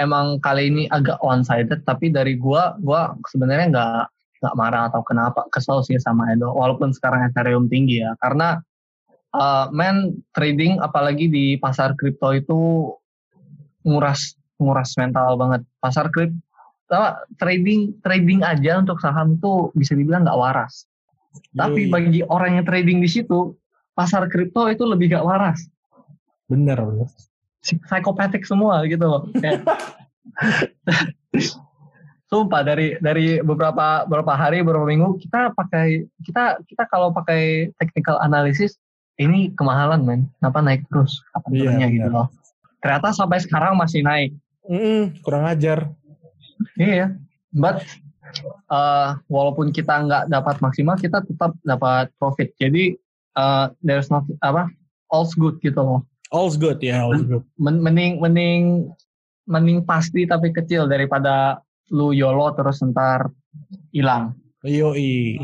emang 0.00 0.42
kali 0.42 0.72
ini 0.72 0.82
agak 0.90 1.22
one 1.22 1.46
sided 1.46 1.86
tapi 1.86 2.10
dari 2.10 2.34
gua 2.34 2.74
gua 2.82 3.14
sebenarnya 3.30 3.66
nggak 3.70 4.02
nggak 4.42 4.58
marah 4.58 4.90
atau 4.90 5.06
kenapa 5.06 5.46
kesel 5.54 5.86
sih 5.86 6.00
sama 6.02 6.34
Edo 6.34 6.50
walaupun 6.50 6.90
sekarang 6.90 7.30
Ethereum 7.30 7.70
tinggi 7.70 8.02
ya 8.02 8.18
karena 8.18 8.58
uh, 9.36 9.70
man 9.70 10.18
trading 10.34 10.82
apalagi 10.82 11.30
di 11.30 11.54
pasar 11.62 11.94
kripto 11.94 12.34
itu 12.34 12.90
nguras 13.82 14.34
nguras 14.58 14.94
mental 14.98 15.34
banget 15.38 15.62
pasar 15.82 16.08
kripto 16.08 17.02
trading 17.40 17.96
trading 18.02 18.40
aja 18.46 18.78
untuk 18.78 18.98
saham 19.02 19.38
itu 19.38 19.70
bisa 19.74 19.92
dibilang 19.98 20.22
nggak 20.22 20.38
waras 20.38 20.86
tapi 21.56 21.88
Yoi. 21.88 21.92
bagi 21.92 22.20
orang 22.28 22.60
yang 22.60 22.66
trading 22.68 23.00
di 23.00 23.08
situ 23.08 23.56
pasar 23.96 24.28
kripto 24.28 24.68
itu 24.68 24.84
lebih 24.84 25.12
gak 25.16 25.24
waras 25.24 25.60
bener 26.48 26.76
bener. 26.76 27.08
psikopatik 27.62 28.42
semua 28.42 28.82
gitu 28.90 29.06
loh. 29.06 29.22
Sumpah 32.30 32.64
dari 32.64 32.96
dari 32.98 33.38
beberapa 33.44 34.08
beberapa 34.08 34.32
hari 34.34 34.64
beberapa 34.64 34.88
minggu 34.88 35.20
kita 35.20 35.52
pakai 35.54 36.08
kita 36.26 36.58
kita 36.64 36.88
kalau 36.88 37.12
pakai 37.12 37.70
technical 37.76 38.18
analysis 38.24 38.80
ini 39.20 39.52
kemahalan 39.54 40.02
men. 40.02 40.20
Kenapa 40.40 40.58
naik 40.64 40.82
terus? 40.88 41.20
Kapan 41.36 41.50
Iya, 41.52 41.60
turunnya 41.60 41.86
gitu 41.92 42.08
loh. 42.08 42.26
Ternyata 42.82 43.14
sampai 43.14 43.38
sekarang 43.38 43.78
masih 43.78 44.02
naik. 44.02 44.34
Mm-mm, 44.66 45.22
kurang 45.22 45.46
ajar. 45.46 45.90
Iya. 46.74 47.14
But 47.54 47.86
uh, 48.66 49.18
walaupun 49.30 49.70
kita 49.70 50.02
nggak 50.06 50.24
dapat 50.30 50.58
maksimal 50.58 50.98
kita 50.98 51.22
tetap 51.22 51.54
dapat 51.62 52.10
profit. 52.18 52.50
Jadi 52.58 52.98
uh, 53.38 53.70
there's 53.86 54.10
not 54.10 54.26
apa 54.42 54.66
all's 55.14 55.34
good 55.38 55.62
gitu 55.62 55.78
loh. 55.78 56.00
All's 56.32 56.56
good 56.56 56.80
ya, 56.80 57.04
all's 57.04 57.22
good. 57.22 57.44
Men- 57.60 57.82
mending 57.84 58.18
mending 58.18 58.90
mending 59.46 59.84
pasti 59.84 60.24
tapi 60.24 60.50
kecil 60.54 60.86
daripada 60.88 61.60
lu 61.92 62.10
YOLO 62.16 62.56
terus 62.56 62.80
ntar 62.82 63.28
hilang. 63.92 64.34
Yoi. 64.62 65.42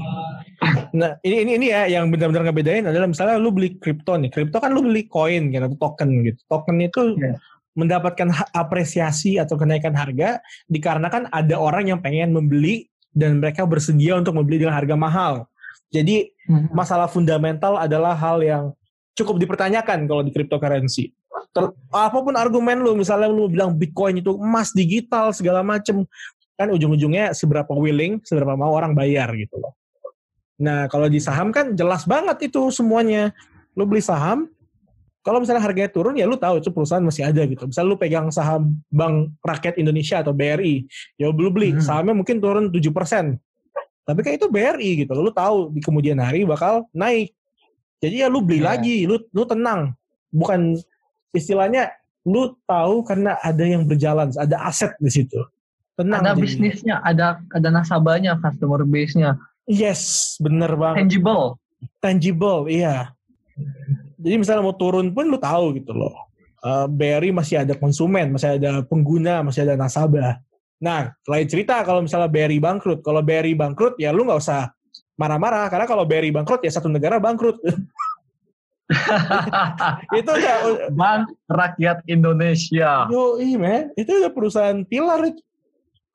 Nah, 0.94 1.18
ini 1.26 1.36
ini 1.42 1.52
ini 1.58 1.66
ya 1.74 1.90
yang 1.90 2.06
benar-benar 2.08 2.46
ngebedain 2.48 2.86
adalah 2.86 3.10
misalnya 3.10 3.36
lu 3.38 3.50
beli 3.50 3.74
kripto 3.78 4.14
nih. 4.14 4.30
Kripto 4.30 4.62
kan 4.62 4.70
lu 4.70 4.86
beli 4.86 5.10
koin 5.10 5.50
gitu 5.50 5.62
atau 5.66 5.78
token 5.78 6.22
gitu. 6.22 6.38
Token 6.46 6.76
itu 6.78 7.18
Iya. 7.18 7.34
mendapatkan 7.78 8.30
apresiasi 8.54 9.38
atau 9.38 9.54
kenaikan 9.54 9.94
harga 9.94 10.42
dikarenakan 10.66 11.30
ada 11.30 11.54
orang 11.58 11.90
yang 11.90 12.02
pengen 12.02 12.34
membeli 12.34 12.90
dan 13.14 13.38
mereka 13.38 13.66
bersedia 13.66 14.18
untuk 14.18 14.34
membeli 14.34 14.66
dengan 14.66 14.74
harga 14.74 14.94
mahal. 14.98 15.34
Jadi 15.90 16.30
masalah 16.74 17.08
fundamental 17.08 17.78
adalah 17.78 18.14
hal 18.18 18.42
yang 18.42 18.64
cukup 19.18 19.38
dipertanyakan 19.42 20.06
kalau 20.06 20.22
di 20.22 20.30
cryptocurrency. 20.30 21.10
Ter- 21.54 21.74
apa 21.90 22.18
pun 22.18 22.34
argumen 22.36 22.82
lu, 22.82 22.92
misalnya 22.98 23.30
lu 23.30 23.48
bilang 23.48 23.72
Bitcoin 23.74 24.20
itu 24.20 24.36
emas 24.36 24.74
digital 24.74 25.32
segala 25.32 25.64
macem, 25.64 26.04
kan 26.58 26.68
ujung-ujungnya 26.74 27.30
seberapa 27.38 27.70
willing, 27.70 28.18
seberapa 28.26 28.58
mau 28.58 28.74
orang 28.74 28.92
bayar 28.98 29.30
gitu 29.38 29.62
loh. 29.62 29.78
Nah 30.58 30.90
kalau 30.90 31.06
di 31.06 31.22
saham 31.22 31.54
kan 31.54 31.78
jelas 31.78 32.02
banget 32.02 32.50
itu 32.50 32.74
semuanya. 32.74 33.30
Lu 33.78 33.86
beli 33.86 34.02
saham, 34.02 34.50
kalau 35.22 35.38
misalnya 35.38 35.62
harganya 35.62 35.86
turun 35.86 36.18
ya 36.18 36.26
lu 36.26 36.34
tahu 36.34 36.58
itu 36.58 36.74
perusahaan 36.74 37.04
masih 37.04 37.30
ada 37.30 37.46
gitu. 37.46 37.70
Misalnya 37.70 37.88
lu 37.94 37.98
pegang 38.00 38.26
saham 38.34 38.74
Bank 38.90 39.38
Rakyat 39.38 39.78
Indonesia 39.78 40.18
atau 40.18 40.34
BRI, 40.34 40.82
ya 41.14 41.30
lu 41.30 41.46
beli 41.54 41.78
Hmm. 41.78 41.84
sahamnya 41.84 42.18
mungkin 42.18 42.42
turun 42.42 42.74
7%. 42.74 43.38
Tapi 44.02 44.18
kayak 44.24 44.42
itu 44.42 44.48
BRI 44.50 44.90
gitu 45.06 45.14
lu 45.14 45.30
tahu 45.30 45.70
di 45.70 45.78
kemudian 45.78 46.18
hari 46.18 46.42
bakal 46.42 46.90
naik. 46.90 47.30
Jadi 48.02 48.24
ya 48.24 48.26
lu 48.26 48.42
beli 48.42 48.58
Iya. 48.58 48.66
lagi, 48.74 48.96
lu 49.06 49.22
lu 49.30 49.46
tenang. 49.46 49.94
Bukan 50.34 50.74
istilahnya 51.30 51.94
lu 52.26 52.56
tahu 52.66 53.06
karena 53.06 53.38
ada 53.38 53.62
yang 53.62 53.86
berjalan, 53.86 54.34
ada 54.34 54.56
aset 54.66 54.90
di 54.98 55.12
situ. 55.12 55.38
Tenang. 55.98 56.22
Ada 56.22 56.38
bisnisnya, 56.38 57.02
ada 57.02 57.42
ada 57.50 57.68
nasabahnya, 57.74 58.38
customer 58.38 58.86
base-nya, 58.86 59.34
Yes, 59.68 60.34
bener 60.40 60.72
banget. 60.78 61.04
tangible. 61.04 61.60
Tangible, 62.00 62.70
iya. 62.70 63.12
Jadi 64.16 64.34
misalnya 64.40 64.64
mau 64.64 64.72
turun 64.78 65.12
pun 65.12 65.28
lu 65.28 65.36
tahu 65.36 65.76
gitu 65.76 65.92
loh. 65.92 66.14
Eh, 66.58 66.86
BRI 66.88 67.30
masih 67.30 67.62
ada 67.62 67.76
konsumen, 67.76 68.34
masih 68.34 68.56
ada 68.56 68.82
pengguna, 68.82 69.44
masih 69.44 69.68
ada 69.68 69.76
nasabah. 69.76 70.40
Nah, 70.80 71.12
lain 71.26 71.46
cerita 71.46 71.82
kalau 71.84 72.02
misalnya 72.02 72.26
BRI 72.30 72.58
bangkrut. 72.58 73.04
Kalau 73.04 73.20
BRI 73.20 73.54
bangkrut, 73.54 74.00
ya 74.00 74.14
lu 74.14 74.24
nggak 74.24 74.40
usah 74.40 74.72
marah-marah. 75.20 75.68
Karena 75.68 75.86
kalau 75.86 76.08
BRI 76.08 76.30
bangkrut, 76.32 76.64
ya 76.64 76.72
satu 76.72 76.88
negara 76.88 77.20
bangkrut. 77.20 77.60
itu 80.18 80.30
udah, 80.32 80.56
Bank 80.96 81.28
Rakyat 81.44 82.08
Indonesia. 82.08 83.04
yo, 83.12 83.36
men, 83.60 83.92
itu 84.00 84.08
udah 84.16 84.32
perusahaan 84.32 84.80
pilar. 84.88 85.28
itu. 85.28 85.42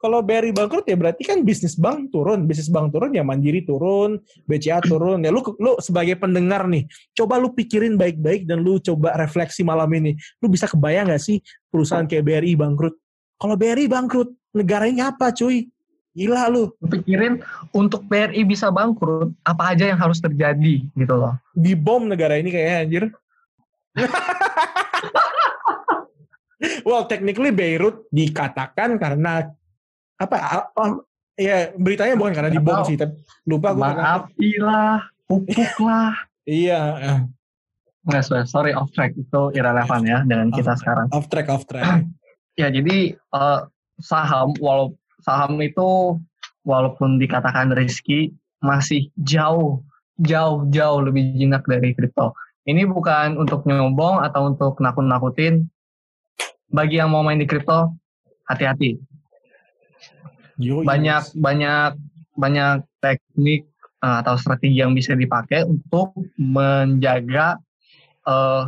Kalau 0.03 0.19
BRI 0.19 0.51
bangkrut 0.51 0.83
ya 0.83 0.99
berarti 0.99 1.23
kan 1.23 1.47
bisnis 1.47 1.79
bank 1.79 2.11
turun, 2.11 2.43
bisnis 2.43 2.67
bank 2.67 2.91
turun 2.91 3.15
ya 3.15 3.23
Mandiri 3.23 3.63
turun, 3.63 4.19
BCA 4.43 4.83
turun. 4.83 5.23
Ya 5.23 5.31
lu 5.31 5.39
lu 5.63 5.79
sebagai 5.79 6.19
pendengar 6.19 6.67
nih, 6.67 6.83
coba 7.15 7.39
lu 7.39 7.55
pikirin 7.55 7.95
baik-baik 7.95 8.43
dan 8.43 8.59
lu 8.59 8.83
coba 8.83 9.15
refleksi 9.15 9.63
malam 9.63 9.87
ini. 9.95 10.19
Lu 10.43 10.51
bisa 10.51 10.67
kebayang 10.67 11.07
gak 11.07 11.23
sih 11.23 11.39
perusahaan 11.71 12.03
kayak 12.03 12.19
BRI 12.19 12.59
bangkrut? 12.59 12.99
Kalau 13.39 13.55
BRI 13.55 13.87
bangkrut, 13.87 14.27
negaranya 14.51 15.15
apa 15.15 15.31
cuy? 15.31 15.71
Gila 16.11 16.51
lu. 16.51 16.67
Lu 16.83 16.87
Pikirin 16.91 17.39
untuk 17.71 18.03
BRI 18.03 18.43
bisa 18.43 18.75
bangkrut, 18.75 19.31
apa 19.47 19.71
aja 19.71 19.87
yang 19.87 20.03
harus 20.03 20.19
terjadi 20.19 20.83
gitu 20.99 21.15
loh. 21.15 21.39
Di 21.55 21.79
bom 21.79 22.11
negara 22.11 22.35
ini 22.35 22.51
kayaknya 22.51 22.75
anjir. 22.83 23.03
well, 26.83 27.07
technically 27.07 27.55
Beirut 27.55 28.03
dikatakan 28.11 28.99
karena 28.99 29.47
apa? 30.27 31.03
ya 31.33 31.73
beritanya 31.73 32.13
bukan 32.13 32.33
karena 32.37 32.51
dibom 32.53 32.85
sih, 32.85 32.93
tapi 32.93 33.17
lupa 33.49 33.73
gue. 33.73 33.81
Maafi 33.81 34.51
lah, 34.61 35.01
pupuk 35.27 35.75
lah. 35.81 36.13
Iya, 36.43 36.81
eh, 36.99 37.19
Nggak, 38.03 38.51
sorry, 38.51 38.75
off 38.75 38.91
track 38.91 39.15
itu 39.15 39.41
irrelevan 39.55 40.03
ya 40.03 40.19
dengan 40.27 40.51
kita 40.51 40.75
Off 40.75 40.83
sekarang. 40.83 41.07
off 41.15 41.31
track 41.31 41.47
off 41.47 41.63
track. 41.67 41.87
Ya 42.53 42.69
jadi 42.69 43.17
eh, 43.17 43.59
saham 43.97 44.53
walau 44.61 44.93
saham 45.25 45.57
itu 45.57 46.21
walaupun 46.61 47.17
dikatakan 47.17 47.73
risky 47.73 48.29
masih 48.61 49.09
jauh 49.17 49.81
jauh 50.21 50.67
jauh 50.69 50.99
lebih 51.01 51.33
jinak 51.33 51.65
dari 51.65 51.97
kripto. 51.97 52.37
Ini 52.69 52.85
bukan 52.85 53.41
untuk 53.41 53.65
nyombong 53.65 54.21
atau 54.21 54.53
untuk 54.53 54.77
nakut-nakutin. 54.77 55.65
Bagi 56.69 57.01
yang 57.01 57.09
mau 57.09 57.25
main 57.25 57.41
di 57.41 57.49
kripto, 57.49 57.89
hati-hati. 58.45 59.01
Banyak 60.83 61.23
banyak 61.37 61.91
banyak 62.33 62.75
teknik 63.03 63.67
eh, 64.03 64.15
atau 64.23 64.35
strategi 64.39 64.79
yang 64.81 64.95
bisa 64.95 65.13
dipakai 65.13 65.67
untuk 65.67 66.15
menjaga 66.39 67.59
eh, 68.27 68.63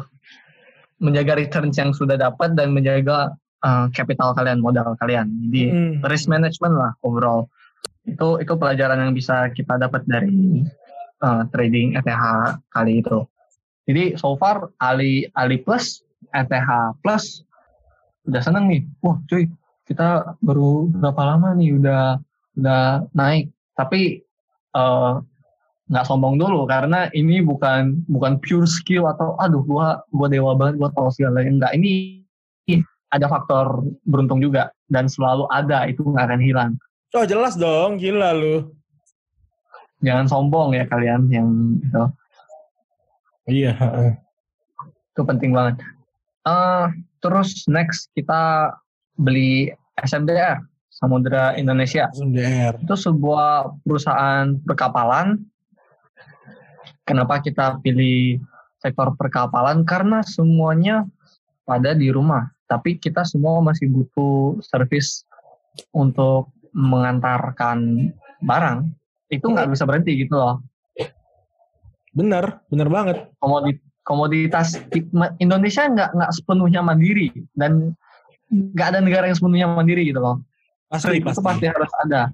menjaga 0.99 1.33
returns 1.35 1.75
yang 1.75 1.91
sudah 1.91 2.15
dapat 2.15 2.55
dan 2.55 2.71
menjaga 2.75 3.35
eh, 3.65 3.85
capital 3.95 4.35
kalian, 4.35 4.59
modal 4.61 4.93
kalian. 4.99 5.31
Jadi 5.49 5.63
Mm. 5.71 5.93
risk 6.07 6.27
management 6.27 6.75
lah 6.75 6.91
overall. 7.01 7.47
Itu 8.05 8.37
itu 8.37 8.53
pelajaran 8.53 9.01
yang 9.01 9.13
bisa 9.17 9.49
kita 9.49 9.81
dapat 9.81 10.05
dari 10.05 10.61
uh, 11.25 11.43
trading 11.49 11.97
ETH 11.97 12.23
kali 12.69 13.01
itu. 13.01 13.25
Jadi 13.89 14.17
so 14.17 14.37
far 14.37 14.69
Ali 14.77 15.25
Ali 15.33 15.61
Plus 15.61 16.05
ETH 16.33 16.69
plus 17.01 17.45
udah 18.25 18.41
seneng 18.41 18.65
nih 18.69 18.81
wah 19.05 19.21
cuy 19.29 19.45
kita 19.85 20.37
baru 20.41 20.89
berapa 20.89 21.21
lama 21.21 21.53
nih 21.53 21.77
udah 21.77 22.17
udah 22.57 23.05
naik 23.13 23.53
tapi 23.77 24.21
eh, 24.73 25.13
nggak 25.85 26.05
sombong 26.09 26.41
dulu 26.41 26.65
karena 26.65 27.13
ini 27.13 27.45
bukan 27.45 28.01
bukan 28.09 28.41
pure 28.41 28.65
skill 28.65 29.05
atau 29.05 29.37
aduh 29.37 29.61
gua 29.61 30.01
gua 30.09 30.25
dewa 30.25 30.57
banget 30.57 30.81
gua 30.81 30.89
tahu 30.97 31.13
segala 31.13 31.45
enggak 31.45 31.77
ini 31.77 32.25
ada 33.13 33.29
faktor 33.29 33.85
beruntung 34.01 34.41
juga 34.41 34.73
dan 34.89 35.05
selalu 35.05 35.45
ada 35.53 35.85
itu 35.85 36.01
nggak 36.01 36.25
akan 36.25 36.41
hilang 36.41 36.73
Oh 37.15 37.23
jelas 37.23 37.55
dong, 37.55 37.95
gila 37.95 38.35
lu. 38.35 38.75
jangan 40.03 40.27
sombong 40.27 40.75
ya 40.75 40.83
kalian 40.83 41.29
yang 41.31 41.47
itu 41.79 42.03
Iya. 43.45 43.71
heeh. 43.77 44.11
itu 45.13 45.21
penting 45.21 45.53
banget 45.53 45.79
Eh 46.45 46.85
terus 47.21 47.65
next 47.65 48.09
kita 48.13 48.73
beli 49.15 49.71
SMDR 49.99 50.59
Samudra 50.95 51.55
Indonesia 51.59 52.07
SMDR. 52.15 52.79
itu 52.79 52.95
sebuah 52.95 53.75
perusahaan 53.83 54.55
perkapalan. 54.63 55.43
Kenapa 57.03 57.43
kita 57.43 57.83
pilih 57.83 58.39
sektor 58.79 59.11
perkapalan? 59.19 59.83
Karena 59.83 60.23
semuanya 60.23 61.03
pada 61.67 61.91
di 61.91 62.07
rumah, 62.09 62.47
tapi 62.71 62.95
kita 62.95 63.27
semua 63.27 63.59
masih 63.59 63.91
butuh 63.91 64.63
servis 64.63 65.27
untuk 65.91 66.55
mengantarkan 66.71 68.09
barang. 68.39 68.87
Itu 69.27 69.51
nggak 69.51 69.75
bisa 69.75 69.83
berhenti 69.83 70.15
gitu 70.15 70.39
loh. 70.39 70.63
Bener, 72.15 72.63
bener 72.71 72.87
banget. 72.87 73.17
Komodit 73.43 73.83
komoditas 74.05 74.79
di- 74.93 75.09
Indonesia 75.43 75.89
nggak 75.89 76.09
nggak 76.13 76.31
sepenuhnya 76.31 76.79
mandiri 76.79 77.33
dan 77.57 77.97
nggak 78.51 78.87
ada 78.95 78.99
negara 79.01 79.25
yang 79.29 79.37
sepenuhnya 79.37 79.67
mandiri 79.69 80.07
gitu 80.09 80.21
loh. 80.21 80.41
Asli 80.89 81.19
itu 81.19 81.27
pasti. 81.27 81.41
pasti 81.41 81.65
harus 81.69 81.91
ada. 82.05 82.29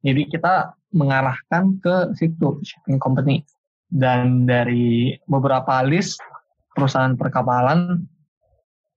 Jadi 0.00 0.22
kita 0.32 0.72
mengarahkan 0.90 1.78
ke 1.80 2.12
situ 2.18 2.58
shipping 2.66 2.98
company 2.98 3.46
dan 3.90 4.46
dari 4.46 5.18
beberapa 5.26 5.82
list 5.86 6.18
perusahaan 6.74 7.14
perkapalan 7.18 8.06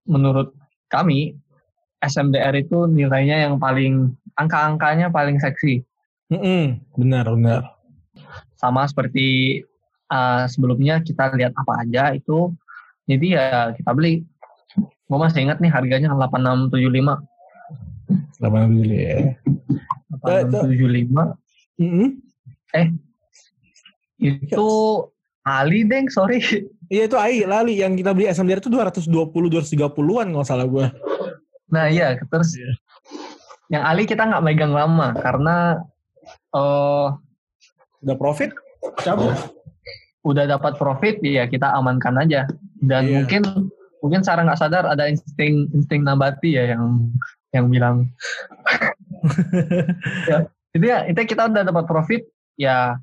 menurut 0.05 0.53
kami 0.89 1.37
SMDR 2.03 2.53
itu 2.59 2.85
nilainya 2.85 3.49
yang 3.49 3.55
paling 3.57 4.13
angka-angkanya 4.37 5.09
paling 5.09 5.41
seksi 5.41 5.81
Mm-mm, 6.33 6.81
Benar, 6.97 7.29
benar. 7.33 7.61
sama 8.57 8.85
seperti 8.89 9.59
uh, 10.09 10.45
sebelumnya 10.49 11.01
kita 11.01 11.33
lihat 11.37 11.53
apa 11.57 11.73
aja 11.85 12.13
itu 12.13 12.53
jadi 13.05 13.27
ya 13.37 13.47
kita 13.77 13.91
beli 13.93 14.25
gue 15.13 15.19
masih 15.21 15.45
ingat 15.45 15.61
nih 15.61 15.69
harganya 15.69 16.09
8675 16.09 16.73
Selamat 18.33 18.65
dulu 18.67 18.89
ya. 18.89 19.37
8675 20.25 21.37
Mm-mm. 21.77 22.09
itu 24.17 24.69
Ali 25.43 25.83
deng 25.83 26.09
sorry 26.09 26.41
Iya 26.87 27.05
itu 27.05 27.13
AI 27.13 27.45
lali 27.45 27.77
yang 27.77 27.93
kita 27.93 28.09
beli 28.11 28.25
SMDR 28.27 28.57
itu 28.57 28.69
220 28.69 29.09
230-an 29.29 30.27
nggak 30.29 30.45
salah 30.45 30.65
gua. 30.65 30.89
nah 31.67 31.85
iya 31.85 32.13
terus 32.23 32.53
Iya. 32.53 32.69
yang 33.69 33.83
Ali 33.83 34.05
kita 34.05 34.21
nggak 34.23 34.41
megang 34.41 34.73
lama 34.73 35.13
karena 35.13 35.81
eh 36.53 37.07
Udah 38.03 38.17
profit 38.17 38.51
cabut. 38.99 39.33
udah 40.21 40.45
dapat 40.45 40.75
profit 40.75 41.17
ya 41.19 41.45
kita 41.45 41.69
amankan 41.71 42.17
aja 42.17 42.45
dan 42.79 43.03
Iya. 43.05 43.13
mungkin 43.21 43.41
mungkin 44.03 44.19
secara 44.19 44.43
nggak 44.43 44.59
sadar 44.59 44.83
ada 44.85 45.07
insting 45.07 45.71
insting 45.71 46.03
nabati 46.03 46.53
ya 46.53 46.75
yang 46.75 47.07
yang 47.55 47.71
bilang 47.71 48.11
ya 50.29 50.37
itu 50.73 50.83
ya 50.83 51.07
itu 51.07 51.19
kita 51.23 51.47
udah 51.47 51.63
dapat 51.63 51.85
profit 51.87 52.21
ya 52.55 52.99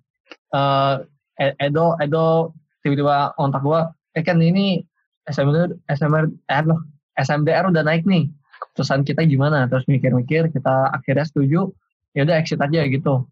eh 0.53 0.95
E- 1.41 1.57
Edo 1.59 1.97
Edo 1.97 2.53
tiba-tiba 2.85 3.33
kontak 3.33 3.65
gua 3.65 3.89
eh 4.13 4.21
kan 4.21 4.37
ini 4.37 4.85
SMR 5.25 5.73
SMR 5.89 6.29
eh 6.29 6.63
loh 6.63 6.85
SMDR 7.17 7.73
udah 7.73 7.81
naik 7.81 8.05
nih 8.05 8.29
keputusan 8.61 9.01
kita 9.03 9.25
gimana 9.25 9.65
terus 9.65 9.89
mikir-mikir 9.89 10.53
kita 10.53 10.93
akhirnya 10.93 11.25
setuju 11.25 11.73
ya 12.13 12.29
udah 12.29 12.37
exit 12.37 12.61
aja 12.61 12.85
gitu 12.85 13.25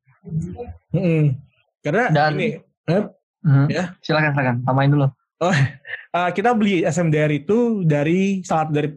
Mm-mm. 0.88 1.37
Karena 1.85 2.09
Dan- 2.09 2.37
ini 2.37 2.48
Mhm. 3.38 3.70
Ya. 3.70 3.92
silakan 4.00 4.33
silakan 4.33 4.57
tambahin 4.64 4.90
dulu 4.90 5.07
uh, 5.42 6.31
kita 6.37 6.51
beli 6.55 6.83
SMDR 6.87 7.31
itu 7.35 7.83
dari 7.87 8.42
salah 8.42 8.70
dari 8.70 8.90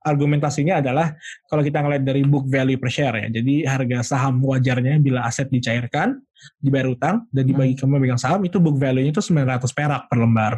argumentasinya 0.00 0.80
adalah 0.80 1.12
kalau 1.44 1.60
kita 1.60 1.84
ngeliat 1.84 2.02
dari 2.04 2.24
book 2.24 2.48
value 2.48 2.80
per 2.80 2.88
share 2.88 3.16
ya. 3.20 3.28
Jadi 3.28 3.68
harga 3.68 4.16
saham 4.16 4.40
wajarnya 4.40 4.96
bila 4.96 5.28
aset 5.28 5.52
dicairkan, 5.52 6.16
dibayar 6.56 6.88
utang 6.88 7.16
dan 7.28 7.44
dibagi 7.44 7.76
ke 7.76 7.84
pemegang 7.84 8.16
saham 8.16 8.40
itu 8.48 8.56
book 8.56 8.80
value-nya 8.80 9.12
itu 9.12 9.20
900 9.20 9.60
perak 9.76 10.02
per 10.08 10.16
lembar. 10.16 10.54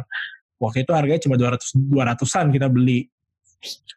Waktu 0.63 0.87
itu 0.87 0.91
harganya 0.95 1.21
cuma 1.27 1.35
200 1.35 1.75
200-an 1.75 2.45
kita 2.55 2.71
beli. 2.71 3.11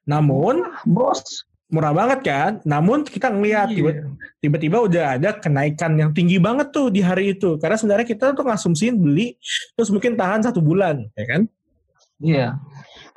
Namun 0.06 0.66
bos 0.82 1.45
murah 1.66 1.90
banget 1.90 2.20
kan? 2.22 2.52
Namun 2.62 3.02
kita 3.02 3.26
ngeliat 3.30 3.68
Iya. 3.70 3.76
tiba- 3.76 3.98
tiba-tiba 4.38 4.76
udah 4.86 5.04
ada 5.18 5.30
kenaikan 5.34 5.98
yang 5.98 6.10
tinggi 6.14 6.38
banget 6.38 6.70
tuh 6.70 6.88
di 6.94 7.02
hari 7.02 7.34
itu. 7.34 7.58
Karena 7.58 7.74
sebenarnya 7.74 8.06
kita 8.06 8.32
tuh 8.32 8.46
ngasumsiin 8.46 8.94
beli 8.96 9.34
terus 9.74 9.90
mungkin 9.90 10.14
tahan 10.14 10.46
satu 10.46 10.62
bulan, 10.62 11.06
ya 11.18 11.24
kan? 11.26 11.42
iya 12.22 12.56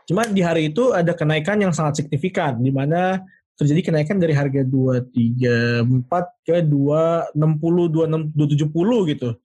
Cuma 0.03 0.25
di 0.25 0.41
hari 0.41 0.73
itu 0.73 0.89
ada 0.89 1.13
kenaikan 1.13 1.61
yang 1.61 1.69
sangat 1.69 2.01
signifikan, 2.01 2.57
di 2.57 2.73
mana 2.73 3.21
terjadi 3.53 3.93
kenaikan 3.93 4.17
dari 4.17 4.33
harga 4.33 4.65
234 4.65 6.33
ke 6.41 6.65
260, 6.65 7.85
26, 7.93 8.33
270 8.33 9.05
gitu. 9.05 9.37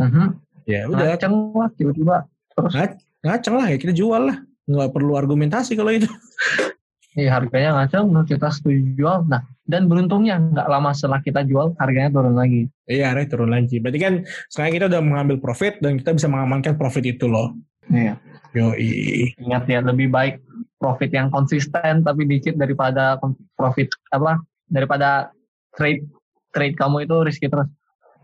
Mhm. 0.00 0.26
Ya 0.64 0.88
udah, 0.88 1.12
ngaceng 1.12 1.34
lah 1.52 1.68
tiba-tiba 1.76 2.24
terus 2.56 2.72
ngaceng 3.20 3.54
lah 3.60 3.66
ya 3.68 3.76
kita 3.76 3.92
jual 3.92 4.32
lah. 4.32 4.40
Nggak 4.64 4.96
perlu 4.96 5.12
argumentasi 5.12 5.76
kalau 5.76 5.92
itu. 5.92 6.08
Iya 7.14 7.30
harganya 7.38 7.70
ngaceng, 7.78 8.10
menurut 8.10 8.26
kita 8.26 8.50
setuju 8.50 8.82
jual. 8.98 9.18
Nah, 9.30 9.46
dan 9.70 9.86
beruntungnya 9.86 10.34
nggak 10.34 10.66
lama 10.66 10.90
setelah 10.90 11.22
kita 11.22 11.46
jual, 11.46 11.78
harganya 11.78 12.10
turun 12.10 12.34
lagi. 12.34 12.66
Iya, 12.90 13.14
harganya 13.14 13.30
turun 13.30 13.50
lagi. 13.54 13.78
Berarti 13.78 14.00
kan 14.02 14.14
sekarang 14.50 14.72
kita 14.74 14.86
udah 14.90 15.02
mengambil 15.02 15.36
profit 15.38 15.78
dan 15.78 15.94
kita 15.94 16.10
bisa 16.10 16.26
mengamankan 16.26 16.74
profit 16.74 17.06
itu 17.06 17.30
loh. 17.30 17.54
Iya. 17.86 18.18
Yoi. 18.54 19.34
Ingat 19.38 19.64
ya, 19.70 19.78
lebih 19.82 20.10
baik 20.10 20.42
profit 20.78 21.10
yang 21.14 21.30
konsisten 21.30 22.02
tapi 22.02 22.26
dikit 22.26 22.58
daripada 22.58 23.18
profit 23.54 23.94
apa? 24.10 24.42
Daripada 24.66 25.30
trade 25.78 26.06
trade 26.50 26.74
kamu 26.74 27.06
itu 27.06 27.16
risky 27.22 27.46
terus. 27.46 27.70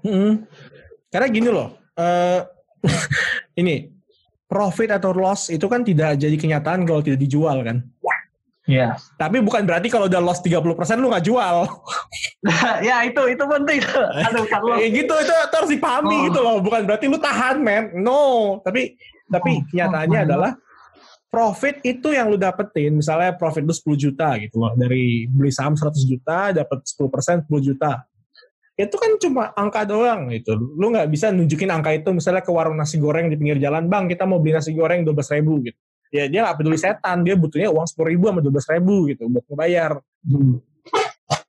Mm-mm. 0.03 0.47
Karena 1.11 1.27
gini 1.31 1.49
loh, 1.51 1.79
eh 1.95 2.43
ini 3.61 3.91
profit 4.51 4.91
atau 4.99 5.15
loss 5.15 5.47
itu 5.47 5.67
kan 5.71 5.87
tidak 5.87 6.19
jadi 6.19 6.35
kenyataan 6.35 6.83
kalau 6.83 7.03
tidak 7.03 7.23
dijual 7.23 7.63
kan. 7.63 7.87
Iya. 8.71 8.95
Tapi 9.19 9.43
bukan 9.43 9.67
berarti 9.67 9.91
kalau 9.91 10.07
udah 10.07 10.23
loss 10.23 10.39
30% 10.39 10.63
lu 11.03 11.11
nggak 11.11 11.27
jual. 11.27 11.57
ya 12.89 13.03
itu 13.03 13.23
itu 13.27 13.45
penting. 13.45 13.81
Aduh. 14.31 14.47
Eh, 14.79 14.89
gitu 14.95 15.11
itu, 15.11 15.33
itu 15.35 15.57
harus 15.59 15.71
dipahami 15.75 16.15
Oh. 16.15 16.25
gitu 16.31 16.39
loh. 16.41 16.57
Bukan 16.63 16.87
berarti 16.87 17.11
lu 17.11 17.19
tahan 17.19 17.59
men. 17.59 17.91
No. 17.99 18.63
Tapi 18.63 18.95
tapi 19.27 19.51
Oh, 19.59 19.67
kenyataannya 19.75 20.21
oh, 20.23 20.27
adalah 20.27 20.53
profit 21.31 21.83
itu 21.83 22.15
yang 22.15 22.31
lu 22.31 22.39
dapetin. 22.39 22.95
Misalnya 22.95 23.35
profit 23.35 23.67
lu 23.67 23.75
10 23.75 23.99
juta 23.99 24.39
gitu 24.39 24.63
loh. 24.63 24.73
Dari 24.79 25.27
beli 25.27 25.51
saham 25.51 25.75
100 25.75 25.91
juta 26.07 26.55
dapat 26.55 26.79
10% 26.87 27.51
10 27.51 27.69
juta. 27.75 28.07
Itu 28.79 28.97
kan 28.97 29.19
cuma 29.21 29.53
angka 29.53 29.85
doang 29.85 30.31
gitu. 30.33 30.57
Lu 30.57 30.89
nggak 30.95 31.11
bisa 31.11 31.29
nunjukin 31.35 31.69
angka 31.69 31.91
itu 31.93 32.09
misalnya 32.15 32.41
ke 32.41 32.49
warung 32.49 32.79
nasi 32.79 32.97
goreng 32.97 33.29
di 33.29 33.37
pinggir 33.37 33.59
jalan. 33.59 33.91
Bang 33.91 34.07
kita 34.07 34.25
mau 34.25 34.39
beli 34.39 34.57
nasi 34.57 34.73
goreng 34.73 35.03
12 35.03 35.35
ribu 35.37 35.59
gitu. 35.67 35.77
Ya 36.11 36.27
dia 36.27 36.43
nggak 36.43 36.59
peduli 36.59 36.79
setan. 36.79 37.23
Dia 37.23 37.39
butuhnya 37.39 37.71
uang 37.71 37.87
10 37.87 38.11
ribu 38.11 38.25
sama 38.29 38.41
12 38.43 38.75
ribu 38.77 38.95
gitu 39.11 39.23
buat 39.31 39.45
ngebayar. 39.47 39.93
Hmm. 40.27 40.59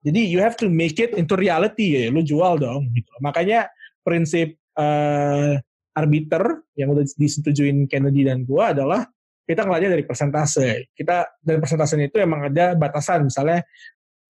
Jadi 0.01 0.21
you 0.29 0.41
have 0.41 0.57
to 0.57 0.69
make 0.69 0.97
it 0.97 1.13
into 1.13 1.37
reality 1.37 1.97
ya, 1.97 2.09
lu 2.09 2.25
jual 2.25 2.57
dong 2.57 2.89
gitu. 2.93 3.09
Makanya 3.21 3.69
prinsip 4.01 4.57
eh, 4.57 5.53
arbiter 5.93 6.43
yang 6.73 6.93
udah 6.93 7.05
disetujuin 7.05 7.85
Kennedy 7.85 8.25
dan 8.25 8.41
gua 8.45 8.73
adalah 8.73 9.05
kita 9.45 9.65
ngeliatnya 9.65 9.97
dari 9.97 10.05
persentase. 10.05 10.89
Kita 10.93 11.37
dari 11.41 11.57
persentasenya 11.61 12.09
itu 12.09 12.17
emang 12.17 12.49
ada 12.49 12.73
batasan, 12.73 13.29
misalnya 13.29 13.61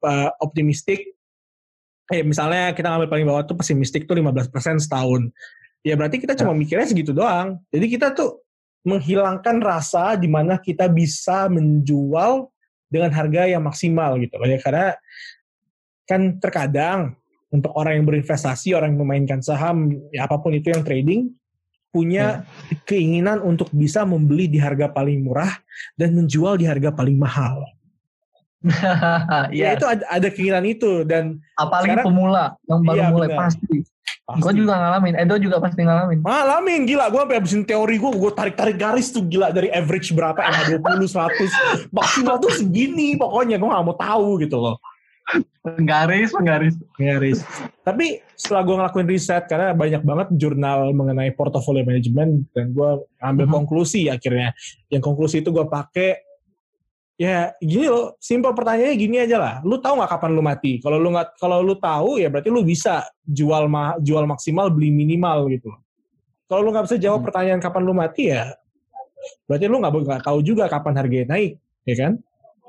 eh, 0.03 0.29
optimistik 0.43 1.07
eh 2.11 2.27
misalnya 2.27 2.75
kita 2.75 2.91
ngambil 2.91 3.07
paling 3.07 3.25
bawah 3.27 3.43
tuh 3.47 3.55
pesimistik 3.55 4.03
tuh 4.03 4.19
15% 4.19 4.51
setahun. 4.83 5.31
Ya 5.81 5.95
berarti 5.95 6.19
kita 6.19 6.35
cuma 6.35 6.51
mikirnya 6.51 6.83
segitu 6.83 7.15
doang. 7.15 7.63
Jadi 7.71 7.87
kita 7.87 8.11
tuh 8.11 8.43
menghilangkan 8.81 9.61
rasa 9.61 10.17
di 10.17 10.25
mana 10.25 10.57
kita 10.57 10.89
bisa 10.89 11.45
menjual 11.49 12.49
dengan 12.91 13.13
harga 13.13 13.47
yang 13.47 13.63
maksimal 13.63 14.17
gitu 14.19 14.35
loh 14.35 14.49
ya 14.49 14.59
karena 14.59 14.97
kan 16.09 16.41
terkadang 16.41 17.15
untuk 17.51 17.75
orang 17.75 17.99
yang 17.99 18.05
berinvestasi, 18.07 18.71
orang 18.71 18.95
yang 18.95 19.01
memainkan 19.03 19.39
saham, 19.43 19.91
ya 20.15 20.23
apa 20.23 20.39
pun 20.39 20.55
itu 20.55 20.71
yang 20.71 20.87
trading, 20.87 21.35
punya 21.91 22.47
keinginan 22.87 23.43
untuk 23.43 23.67
bisa 23.75 24.07
membeli 24.07 24.47
di 24.47 24.55
harga 24.55 24.87
paling 24.87 25.19
murah 25.27 25.59
dan 25.99 26.15
menjual 26.15 26.55
di 26.55 26.63
harga 26.63 26.95
paling 26.95 27.19
mahal. 27.19 27.59
Ya 29.49 29.49
Iya, 29.49 29.67
itu 29.73 29.85
ada, 29.85 30.03
ada 30.05 30.27
keinginan 30.29 30.63
itu 30.63 31.01
dan 31.03 31.41
apalagi 31.55 31.97
sekarang- 31.97 32.05
pemula 32.07 32.45
yang 32.65 32.81
baru 32.81 32.97
Iya, 32.97 33.07
mulai 33.09 33.29
benar. 33.29 33.39
pasti. 33.47 33.75
pasti 34.21 34.39
Gue 34.39 34.53
juga 34.55 34.73
ngalamin, 34.77 35.13
Edo 35.17 35.35
juga 35.35 35.57
pasti 35.59 35.81
ngalamin. 35.81 36.19
Malamin 36.21 36.81
gila, 36.85 37.09
gue 37.09 37.19
sampai 37.19 37.37
habisin 37.37 37.63
teori 37.63 37.95
gue, 37.97 38.11
gue 38.11 38.31
tarik-tarik 38.31 38.77
garis 38.77 39.09
tuh 39.09 39.23
gila 39.23 39.49
dari 39.49 39.67
average 39.69 40.11
berapa, 40.11 40.39
MH20, 40.39 41.03
100, 41.03 41.51
maksimal 41.89 42.37
tuh 42.37 42.51
segini 42.51 43.13
pokoknya, 43.13 43.57
gue 43.57 43.67
gak 43.67 43.83
mau 43.83 43.93
tahu 43.93 44.39
gitu 44.39 44.55
loh. 44.55 44.77
Penggaris, 45.61 46.31
penggaris. 46.31 46.75
Garis. 46.95 47.39
Tapi 47.81 48.19
setelah 48.33 48.63
gue 48.63 48.75
ngelakuin 48.75 49.07
riset, 49.07 49.45
karena 49.45 49.71
banyak 49.71 50.01
banget 50.01 50.27
jurnal 50.33 50.89
mengenai 50.91 51.29
portfolio 51.31 51.83
management, 51.83 52.49
dan 52.51 52.71
gue 52.71 52.89
ambil 53.19 53.45
Mhm. 53.45 53.53
konklusi 53.53 54.07
akhirnya. 54.07 54.55
Yang 54.87 55.01
konklusi 55.03 55.39
itu 55.39 55.51
gue 55.51 55.65
pakai, 55.65 56.17
ya 57.21 57.53
gini 57.61 57.85
loh, 57.85 58.17
simple 58.17 58.49
pertanyaannya 58.49 58.97
gini 58.97 59.21
aja 59.21 59.37
lah. 59.37 59.55
Lu 59.61 59.77
tahu 59.77 60.01
nggak 60.01 60.09
kapan 60.17 60.31
lu 60.33 60.41
mati? 60.41 60.81
Kalau 60.81 60.97
lu 60.97 61.13
nggak, 61.13 61.37
kalau 61.37 61.61
lu 61.61 61.77
tahu 61.77 62.17
ya 62.17 62.33
berarti 62.33 62.49
lu 62.49 62.65
bisa 62.65 63.05
jual 63.21 63.69
ma 63.69 63.93
jual 64.01 64.25
maksimal, 64.25 64.73
beli 64.73 64.89
minimal 64.89 65.45
gitu. 65.53 65.69
Kalau 66.49 66.65
lu 66.65 66.73
nggak 66.73 66.89
bisa 66.89 66.97
jawab 66.97 67.21
Hmm. 67.21 67.27
pertanyaan 67.29 67.61
kapan 67.61 67.81
lu 67.85 67.93
mati 67.93 68.33
ya, 68.33 68.57
berarti 69.45 69.69
lu 69.69 69.77
nggak 69.77 69.93
nggak 69.93 70.23
tahu 70.25 70.41
juga 70.41 70.65
kapan 70.65 70.93
harganya 70.97 71.37
naik, 71.37 71.61
ya 71.85 71.95
kan? 72.01 72.13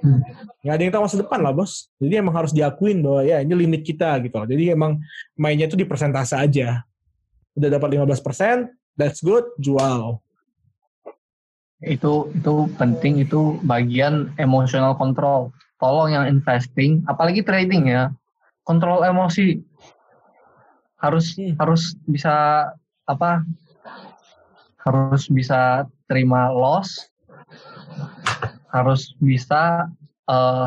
Hmm. 0.04 0.20
Nggak 0.60 0.74
ada 0.76 0.82
yang 0.84 0.92
tahu 0.92 1.02
masa 1.08 1.16
depan 1.24 1.38
lah 1.40 1.52
bos. 1.56 1.72
Jadi 1.96 2.14
emang 2.20 2.34
harus 2.36 2.52
diakuin 2.52 3.00
bahwa 3.00 3.24
ya 3.24 3.40
ini 3.40 3.54
limit 3.56 3.80
kita 3.88 4.20
gitu. 4.20 4.36
loh. 4.36 4.46
Jadi 4.50 4.68
emang 4.68 5.00
mainnya 5.32 5.64
itu 5.64 5.80
di 5.80 5.88
persentase 5.88 6.36
aja. 6.36 6.84
Udah 7.56 7.68
dapat 7.72 7.96
15%, 7.96 8.68
that's 9.00 9.24
good, 9.24 9.48
jual. 9.56 10.20
Itu 11.82 12.30
itu 12.34 12.70
penting, 12.78 13.18
itu 13.26 13.58
bagian 13.66 14.30
emotional 14.38 14.94
control. 14.94 15.50
Tolong 15.82 16.14
yang 16.14 16.24
investing, 16.30 17.02
apalagi 17.10 17.42
trading 17.42 17.90
ya, 17.90 18.14
kontrol 18.62 19.02
emosi. 19.02 19.58
Harus 21.02 21.34
Hmm. 21.34 21.58
harus 21.58 21.98
bisa 22.06 22.34
apa? 23.10 23.42
Harus 24.86 25.26
bisa 25.26 25.90
terima 26.06 26.54
loss, 26.54 27.10
harus 28.70 29.14
bisa 29.18 29.90
eh, 30.30 30.66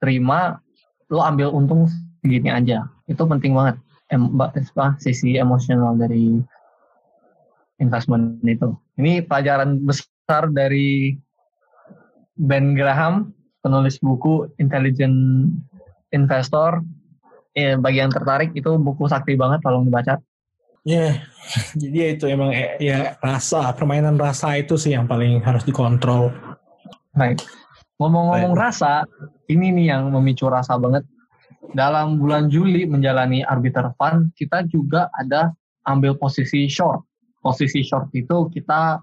terima 0.00 0.64
lo 1.12 1.20
ambil 1.20 1.52
untung 1.52 1.84
segini 2.24 2.48
aja. 2.48 2.88
Itu 3.04 3.28
penting 3.28 3.52
banget. 3.52 3.76
Em, 4.12 4.32
apa, 4.40 4.96
sisi 5.00 5.36
emosional 5.36 5.96
dari 5.96 6.40
investment 7.80 8.40
itu. 8.44 8.72
Ini 8.96 9.24
pelajaran 9.28 9.84
besar 9.84 10.13
dari 10.28 11.16
Ben 12.34 12.72
Graham, 12.74 13.30
penulis 13.60 14.00
buku 14.00 14.48
Intelligent 14.56 15.48
Investor. 16.10 16.80
Eh, 17.54 17.78
bagi 17.78 18.02
yang 18.02 18.10
tertarik 18.10 18.50
itu 18.58 18.74
buku 18.82 19.06
sakti 19.06 19.38
banget, 19.38 19.62
tolong 19.62 19.86
dibaca. 19.86 20.18
Ya, 20.82 21.22
jadi 21.80 21.96
ya 21.96 22.08
itu 22.18 22.24
emang 22.26 22.50
eh, 22.50 22.74
ya 22.82 23.14
rasa, 23.22 23.70
permainan 23.78 24.18
rasa 24.18 24.58
itu 24.58 24.74
sih 24.74 24.92
yang 24.92 25.06
paling 25.06 25.38
harus 25.38 25.62
dikontrol. 25.62 26.34
Baik. 27.14 27.46
Ngomong-ngomong 28.02 28.58
rasa, 28.58 29.06
ini 29.46 29.70
nih 29.70 29.94
yang 29.94 30.10
memicu 30.10 30.50
rasa 30.50 30.74
banget. 30.74 31.06
Dalam 31.78 32.18
bulan 32.18 32.50
Juli 32.50 32.90
menjalani 32.90 33.46
arbiter 33.46 33.94
fund, 33.94 34.34
kita 34.34 34.66
juga 34.66 35.06
ada 35.14 35.54
ambil 35.86 36.18
posisi 36.18 36.66
short. 36.66 37.06
Posisi 37.38 37.86
short 37.86 38.10
itu 38.10 38.50
kita 38.50 38.98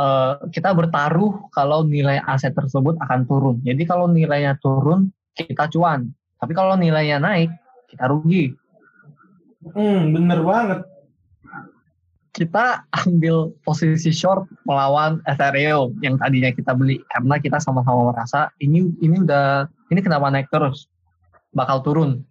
eh, 0.00 0.34
kita 0.50 0.70
bertaruh 0.74 1.50
kalau 1.50 1.86
nilai 1.86 2.20
aset 2.24 2.54
tersebut 2.54 2.98
akan 3.00 3.20
turun. 3.26 3.56
Jadi 3.62 3.82
kalau 3.86 4.10
nilainya 4.10 4.58
turun, 4.58 5.10
kita 5.34 5.70
cuan. 5.70 6.10
Tapi 6.38 6.52
kalau 6.52 6.76
nilainya 6.76 7.18
naik, 7.22 7.50
kita 7.90 8.10
rugi. 8.10 8.54
Hmm, 9.72 10.12
bener 10.12 10.40
banget. 10.44 10.80
kita 12.34 12.82
ambil 12.90 13.54
posisi 13.62 14.10
short 14.10 14.50
melawan 14.66 15.22
Ethereum 15.22 15.94
yang 16.02 16.18
tadinya 16.18 16.50
kita 16.50 16.74
beli 16.74 16.98
karena 17.06 17.38
kita 17.38 17.62
sama-sama 17.62 18.10
merasa 18.10 18.50
ini 18.58 18.90
ini 18.98 19.22
udah 19.22 19.70
ini 19.94 20.02
kenapa 20.02 20.34
naik 20.34 20.50
terus 20.50 20.90
bakal 21.54 21.78
turun 21.86 22.26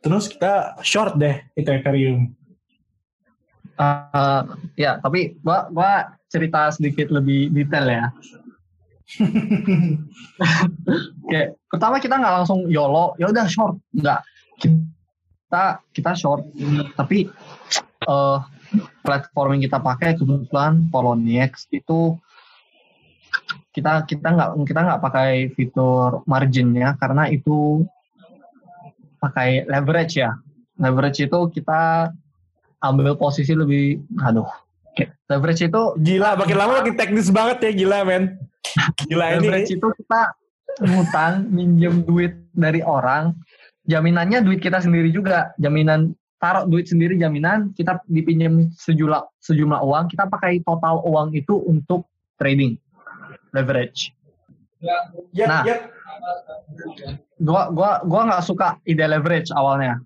Terus 0.00 0.24
kita 0.28 0.80
short 0.80 1.16
deh 1.20 1.44
itu 1.56 1.68
Ethereum. 1.68 2.32
Eh, 3.74 4.42
ya 4.78 5.02
tapi 5.02 5.34
gua 5.42 5.68
gua 5.68 6.14
cerita 6.34 6.74
sedikit 6.74 7.14
lebih 7.14 7.54
detail 7.54 7.86
ya 7.86 8.06
Oke, 11.24 11.42
pertama 11.68 12.00
kita 12.00 12.16
nggak 12.16 12.34
langsung 12.42 12.66
YOLO, 12.66 13.14
ya 13.20 13.28
udah 13.30 13.46
short, 13.46 13.76
nggak. 13.92 14.20
Kita 14.58 15.64
kita 15.92 16.12
short, 16.16 16.48
tapi 16.96 17.28
eh 18.04 18.38
platform 19.06 19.54
yang 19.54 19.62
kita 19.70 19.78
pakai 19.78 20.18
kebetulan 20.18 20.90
Poloniex 20.90 21.70
itu 21.70 22.18
kita 23.70 24.02
kita 24.06 24.28
nggak 24.34 24.50
kita 24.66 24.80
nggak 24.82 25.02
pakai 25.02 25.30
fitur 25.54 26.26
marginnya 26.26 26.98
karena 26.98 27.30
itu 27.30 27.86
pakai 29.22 29.68
leverage 29.68 30.18
ya. 30.18 30.34
Leverage 30.74 31.30
itu 31.30 31.38
kita 31.54 32.10
ambil 32.82 33.14
posisi 33.14 33.54
lebih, 33.54 34.02
aduh. 34.20 34.63
Oke, 34.94 35.10
Leverage 35.26 35.66
itu 35.66 35.82
Gila, 35.98 36.38
makin 36.38 36.54
lama 36.54 36.78
makin 36.78 36.94
teknis 36.94 37.26
banget 37.34 37.58
ya, 37.66 37.70
gila 37.74 38.06
men. 38.06 38.38
Gila 39.10 39.26
ini. 39.34 39.50
leverage 39.50 39.74
itu 39.74 39.88
kita 39.90 40.20
ngutang 40.86 41.50
minjem 41.50 42.06
duit 42.06 42.34
dari 42.54 42.78
orang 42.82 43.34
jaminannya 43.84 44.42
duit 44.42 44.58
kita 44.58 44.78
sendiri 44.82 45.10
juga 45.10 45.54
jaminan 45.58 46.14
taruh 46.38 46.66
duit 46.66 46.90
sendiri 46.90 47.14
jaminan 47.14 47.70
kita 47.74 48.02
dipinjam 48.06 48.70
sejumlah 48.74 49.22
sejumlah 49.38 49.80
uang 49.80 50.10
kita 50.10 50.26
pakai 50.26 50.64
total 50.66 50.98
uang 51.06 51.30
itu 51.34 51.54
untuk 51.62 52.06
trading 52.38 52.74
leverage 53.54 54.10
Yap, 54.84 55.48
Nah. 55.48 55.62
yap. 55.64 55.80
gua 57.40 57.70
gua 57.72 57.90
gua 58.04 58.20
nggak 58.28 58.42
suka 58.44 58.76
ide 58.84 59.04
leverage 59.06 59.48
awalnya 59.54 60.00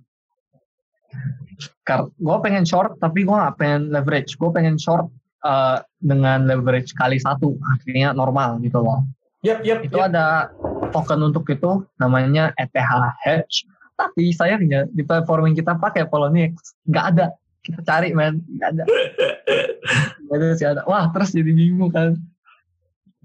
gua 2.21 2.37
pengen 2.45 2.69
short 2.69 3.01
tapi 3.01 3.25
gua 3.25 3.49
nggak 3.49 3.57
pengen 3.57 3.83
leverage. 3.89 4.37
Gua 4.37 4.53
pengen 4.53 4.77
short 4.77 5.09
eh, 5.45 5.79
dengan 6.03 6.45
leverage 6.45 6.93
kali 6.93 7.17
satu. 7.17 7.57
Akhirnya 7.79 8.13
normal 8.13 8.61
gitu 8.61 8.85
loh. 8.85 9.07
Yap, 9.47 9.63
yap, 9.63 9.87
itu 9.87 9.95
yap. 9.95 10.11
ada 10.11 10.51
token 10.91 11.23
untuk 11.31 11.47
itu 11.47 11.87
namanya 12.03 12.51
ETH 12.59 12.77
Hedge. 13.23 13.65
Tapi 13.95 14.31
sayangnya 14.35 14.87
di 14.91 15.03
platform 15.03 15.51
yang 15.51 15.57
kita 15.59 15.79
pakai 15.79 16.07
Poloniex 16.07 16.75
nggak 16.87 17.07
ada. 17.17 17.27
Kita 17.63 17.81
cari 17.83 18.15
men. 18.15 18.43
Nggak 18.59 18.69
ada. 18.75 18.85
Nggak 20.29 20.37
ada 20.39 20.49
sih 20.61 20.67
ada. 20.69 20.83
Wah 20.85 21.09
terus 21.09 21.33
jadi 21.33 21.51
bingung 21.57 21.89
kan. 21.89 22.13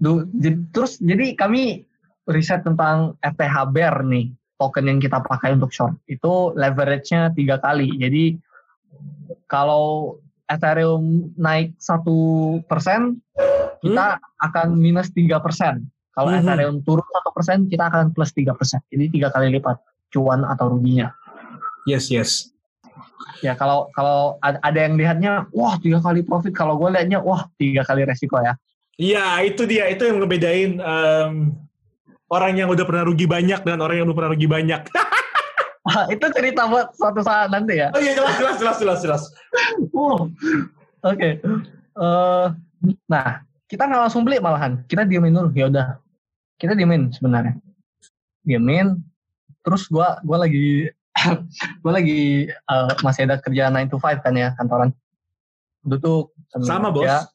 Duh, 0.00 0.26
jadi, 0.32 0.56
terus 0.72 0.98
jadi 0.98 1.36
kami 1.36 1.84
riset 2.28 2.64
tentang 2.64 3.14
ETH 3.20 3.40
Bear 3.70 4.02
nih 4.04 4.32
token 4.58 4.88
yang 4.88 4.98
kita 5.02 5.20
pakai 5.20 5.54
untuk 5.56 5.70
short. 5.74 5.96
Itu 6.08 6.54
leverage-nya 6.56 7.34
tiga 7.36 7.60
kali. 7.60 7.92
Jadi 8.00 8.38
kalau 9.46 10.16
Ethereum 10.44 11.32
naik 11.34 11.72
satu 11.80 12.16
persen 12.68 13.18
kita 13.80 14.20
akan 14.40 14.76
minus 14.76 15.08
tiga 15.12 15.40
persen 15.40 15.88
kalau 16.14 16.30
Mhm. 16.30 16.38
Ethereum 16.46 16.76
turun 16.86 17.02
satu 17.10 17.30
persen, 17.34 17.66
kita 17.66 17.90
akan 17.90 18.14
plus 18.14 18.30
tiga 18.30 18.54
persen. 18.54 18.78
Jadi 18.86 19.18
tiga 19.18 19.34
kali 19.34 19.50
lipat 19.50 19.82
cuan 20.14 20.46
atau 20.46 20.70
ruginya. 20.70 21.10
Yes, 21.90 22.06
yes. 22.06 22.54
Ya 23.42 23.58
kalau 23.58 23.90
kalau 23.90 24.38
ad- 24.38 24.62
ada 24.62 24.78
yang 24.78 24.94
lihatnya, 24.94 25.50
wah 25.50 25.74
tiga 25.82 25.98
kali 25.98 26.22
profit. 26.22 26.54
Kalau 26.54 26.78
gue 26.78 26.86
lihatnya, 26.94 27.18
wah 27.18 27.50
tiga 27.58 27.82
kali 27.82 28.06
resiko 28.06 28.38
ya. 28.38 28.54
Iya, 28.94 29.42
itu 29.42 29.66
dia. 29.66 29.90
Itu 29.90 30.06
yang 30.06 30.22
ngebedain 30.22 30.78
em, 30.78 31.58
orang 32.30 32.52
yang 32.62 32.70
udah 32.70 32.86
pernah 32.86 33.02
rugi 33.10 33.26
banyak 33.26 33.66
dan 33.66 33.82
orang 33.82 33.98
yang 33.98 34.06
belum 34.06 34.14
pernah 34.22 34.32
rugi 34.38 34.46
banyak. 34.46 34.80
Itu 36.08 36.26
cerita 36.32 36.64
buat 36.64 36.96
suatu 36.96 37.20
saat 37.20 37.52
nanti 37.52 37.76
ya. 37.76 37.92
oh 37.92 38.00
iya, 38.00 38.16
jelas, 38.16 38.40
jelas, 38.40 38.56
jelas, 38.56 38.76
jelas, 38.80 38.98
jelas. 39.04 39.22
Wow. 39.92 40.32
Oke. 41.04 41.44
Eh, 41.94 42.46
nah, 43.04 43.44
kita 43.68 43.84
nggak 43.84 44.02
langsung 44.08 44.24
beli 44.24 44.40
malahan. 44.40 44.80
Kita 44.88 45.04
diemin 45.04 45.36
dulu. 45.36 45.52
Ya 45.52 45.68
udah. 45.68 46.00
Kita 46.56 46.72
diemin 46.72 47.12
sebenarnya. 47.12 47.60
Diemin. 48.42 48.96
Terus 49.60 49.84
gua 49.92 50.16
gua 50.24 50.48
lagi 50.48 50.88
gua 51.84 51.92
lagi 52.00 52.48
eh, 52.48 52.92
masih 53.04 53.28
ada 53.28 53.36
kerja 53.40 53.68
9 53.68 53.92
to 53.92 54.00
5 54.00 54.24
kan 54.24 54.32
ya 54.32 54.56
kantoran. 54.56 54.90
Duduk 55.84 56.32
Sama, 56.64 56.88
bos. 56.88 57.04
kerja. 57.04 57.28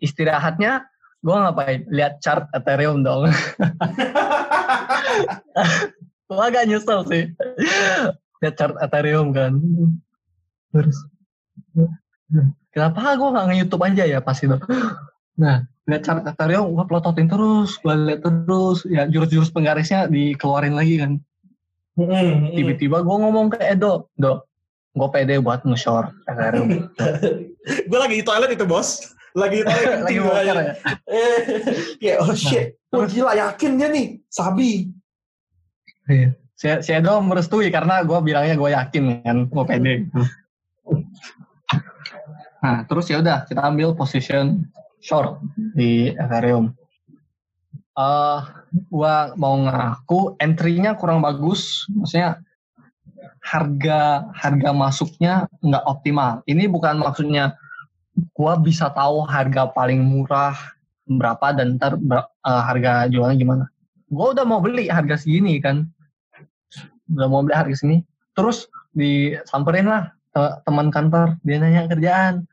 Istirahatnya 0.00 0.88
gua 1.20 1.52
ngapain? 1.52 1.84
Lihat 1.92 2.24
chart 2.24 2.48
Ethereum 2.56 3.04
dong. 3.04 3.28
gua 6.32 6.48
agak 6.48 6.64
nyesel 6.66 7.00
sih. 7.06 7.24
Lihat 8.40 8.54
chart 8.56 8.74
Ethereum 8.80 9.30
kan. 9.30 9.60
Terus 10.72 10.96
kenapa 12.72 13.12
gue 13.14 13.28
nggak 13.28 13.46
nge-youtube 13.52 13.84
aja 13.84 14.04
ya 14.08 14.18
pas 14.24 14.40
itu 14.40 14.56
nah 15.36 15.60
lihat 15.84 16.02
chart 16.08 16.24
Ethereum 16.24 16.72
gue 16.72 16.84
plototin 16.88 17.28
terus 17.28 17.76
gue 17.76 17.92
lihat 17.92 18.24
terus 18.24 18.88
ya 18.88 19.04
jurus-jurus 19.04 19.52
penggarisnya 19.52 20.08
dikeluarin 20.08 20.72
lagi 20.72 20.96
kan 20.96 21.20
Mm-mm. 22.00 22.56
tiba-tiba 22.56 23.04
gue 23.04 23.16
ngomong 23.20 23.52
ke 23.52 23.60
Edo 23.60 24.08
do 24.16 24.40
gue 24.96 25.08
pede 25.12 25.36
buat 25.44 25.60
nge-short 25.68 26.16
Ethereum 26.24 26.88
gue 27.90 27.98
lagi 28.00 28.14
di 28.18 28.24
toilet 28.24 28.50
itu 28.56 28.64
bos. 28.64 29.12
Lagi 29.32 29.64
toilet. 29.64 30.00
lagi 30.08 30.16
ya 30.48 30.54
Eh, 31.12 31.38
kayak 32.00 32.18
oh 32.20 32.32
shit. 32.36 32.76
Oh 32.92 33.04
terus- 33.04 33.16
gila 33.16 33.32
yakin 33.32 33.80
dia 33.80 33.88
nih. 33.88 34.20
Sabi. 34.28 34.92
Iya. 36.10 36.34
Edo 37.02 37.18
merestui 37.26 37.74
karena 37.74 38.06
gue 38.06 38.18
bilangnya 38.22 38.54
gue 38.54 38.70
yakin 38.70 39.04
kan. 39.26 39.36
Gue 39.50 39.64
pede. 39.66 39.94
Nah 42.62 42.86
terus 42.86 43.10
ya 43.10 43.18
udah 43.18 43.42
kita 43.50 43.58
ambil 43.66 43.92
position 43.98 44.70
short 45.02 45.42
di 45.74 46.14
Ethereum. 46.14 46.70
Eh 47.98 48.40
gua 48.88 49.34
mau 49.34 49.58
ngaku 49.58 50.38
entry-nya 50.38 50.94
kurang 50.94 51.20
bagus. 51.20 51.84
Maksudnya 51.90 52.38
harga 53.42 54.30
harga 54.32 54.70
masuknya 54.70 55.50
nggak 55.58 55.84
optimal. 55.90 56.46
Ini 56.46 56.70
bukan 56.70 57.02
maksudnya 57.02 57.58
gua 58.32 58.54
bisa 58.54 58.88
tahu 58.94 59.26
harga 59.26 59.66
paling 59.74 59.98
murah 59.98 60.54
berapa 61.02 61.50
dan 61.52 61.76
ntar 61.76 61.98
ber- 61.98 62.30
eh, 62.46 62.62
harga 62.62 63.10
jualnya 63.10 63.36
gimana 63.36 63.64
gua 64.12 64.36
udah 64.36 64.44
mau 64.44 64.60
beli 64.60 64.92
harga 64.92 65.16
segini 65.16 65.56
kan. 65.58 65.88
Udah 67.08 67.26
mau 67.32 67.40
beli 67.40 67.56
harga 67.56 67.72
segini. 67.72 68.04
Terus 68.36 68.68
disamperin 68.92 69.88
lah 69.88 70.12
te- 70.36 70.60
teman 70.68 70.92
kantor. 70.92 71.40
Dia 71.40 71.56
nanya 71.56 71.88
kerjaan. 71.88 72.44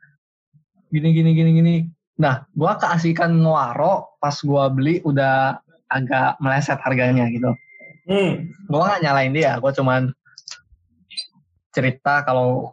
Gini 0.88 1.12
gini 1.12 1.30
gini 1.36 1.50
gini. 1.52 1.76
Nah 2.16 2.48
gua 2.56 2.80
keasikan 2.80 3.36
ngewaro 3.36 4.16
pas 4.16 4.40
gua 4.40 4.72
beli 4.72 5.04
udah 5.04 5.60
agak 5.92 6.40
meleset 6.40 6.80
harganya 6.80 7.28
gitu. 7.28 7.52
Hmm. 8.08 8.48
gua 8.66 8.96
nggak 8.96 9.02
nyalain 9.04 9.32
dia. 9.36 9.60
Gua 9.60 9.76
cuman 9.76 10.10
cerita 11.70 12.24
kalau 12.24 12.72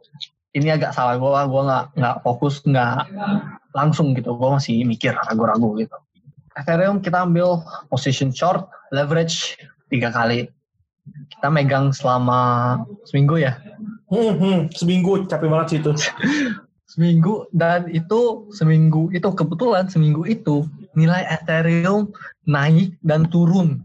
ini 0.56 0.71
agak 0.71 0.95
salah 0.95 1.19
gua. 1.19 1.43
Gua 1.45 1.62
nggak 1.67 1.86
nggak 2.00 2.15
fokus 2.23 2.63
nggak 2.63 3.04
langsung 3.76 4.15
gitu. 4.15 4.32
Gua 4.39 4.56
masih 4.58 4.88
mikir 4.88 5.12
ragu-ragu 5.12 5.76
gitu 5.76 6.00
Ethereum 6.57 6.99
kita 6.99 7.23
ambil 7.23 7.61
position 7.87 8.33
short 8.33 8.65
leverage 8.91 9.55
tiga 9.87 10.09
kali 10.09 10.49
kita 11.37 11.47
megang 11.47 11.93
selama 11.95 12.81
seminggu 13.07 13.39
ya 13.39 13.55
Hmm, 14.07 14.39
hmm. 14.39 14.59
Seminggu 14.71 15.27
capek 15.27 15.51
banget 15.51 15.67
sih 15.67 15.79
itu. 15.83 15.91
seminggu 16.87 17.43
dan 17.51 17.91
itu 17.91 18.47
seminggu 18.55 19.11
itu 19.11 19.27
kebetulan 19.35 19.91
seminggu 19.91 20.23
itu 20.23 20.63
nilai 20.95 21.27
Ethereum 21.27 22.07
naik 22.47 22.95
dan 23.03 23.27
turun 23.27 23.83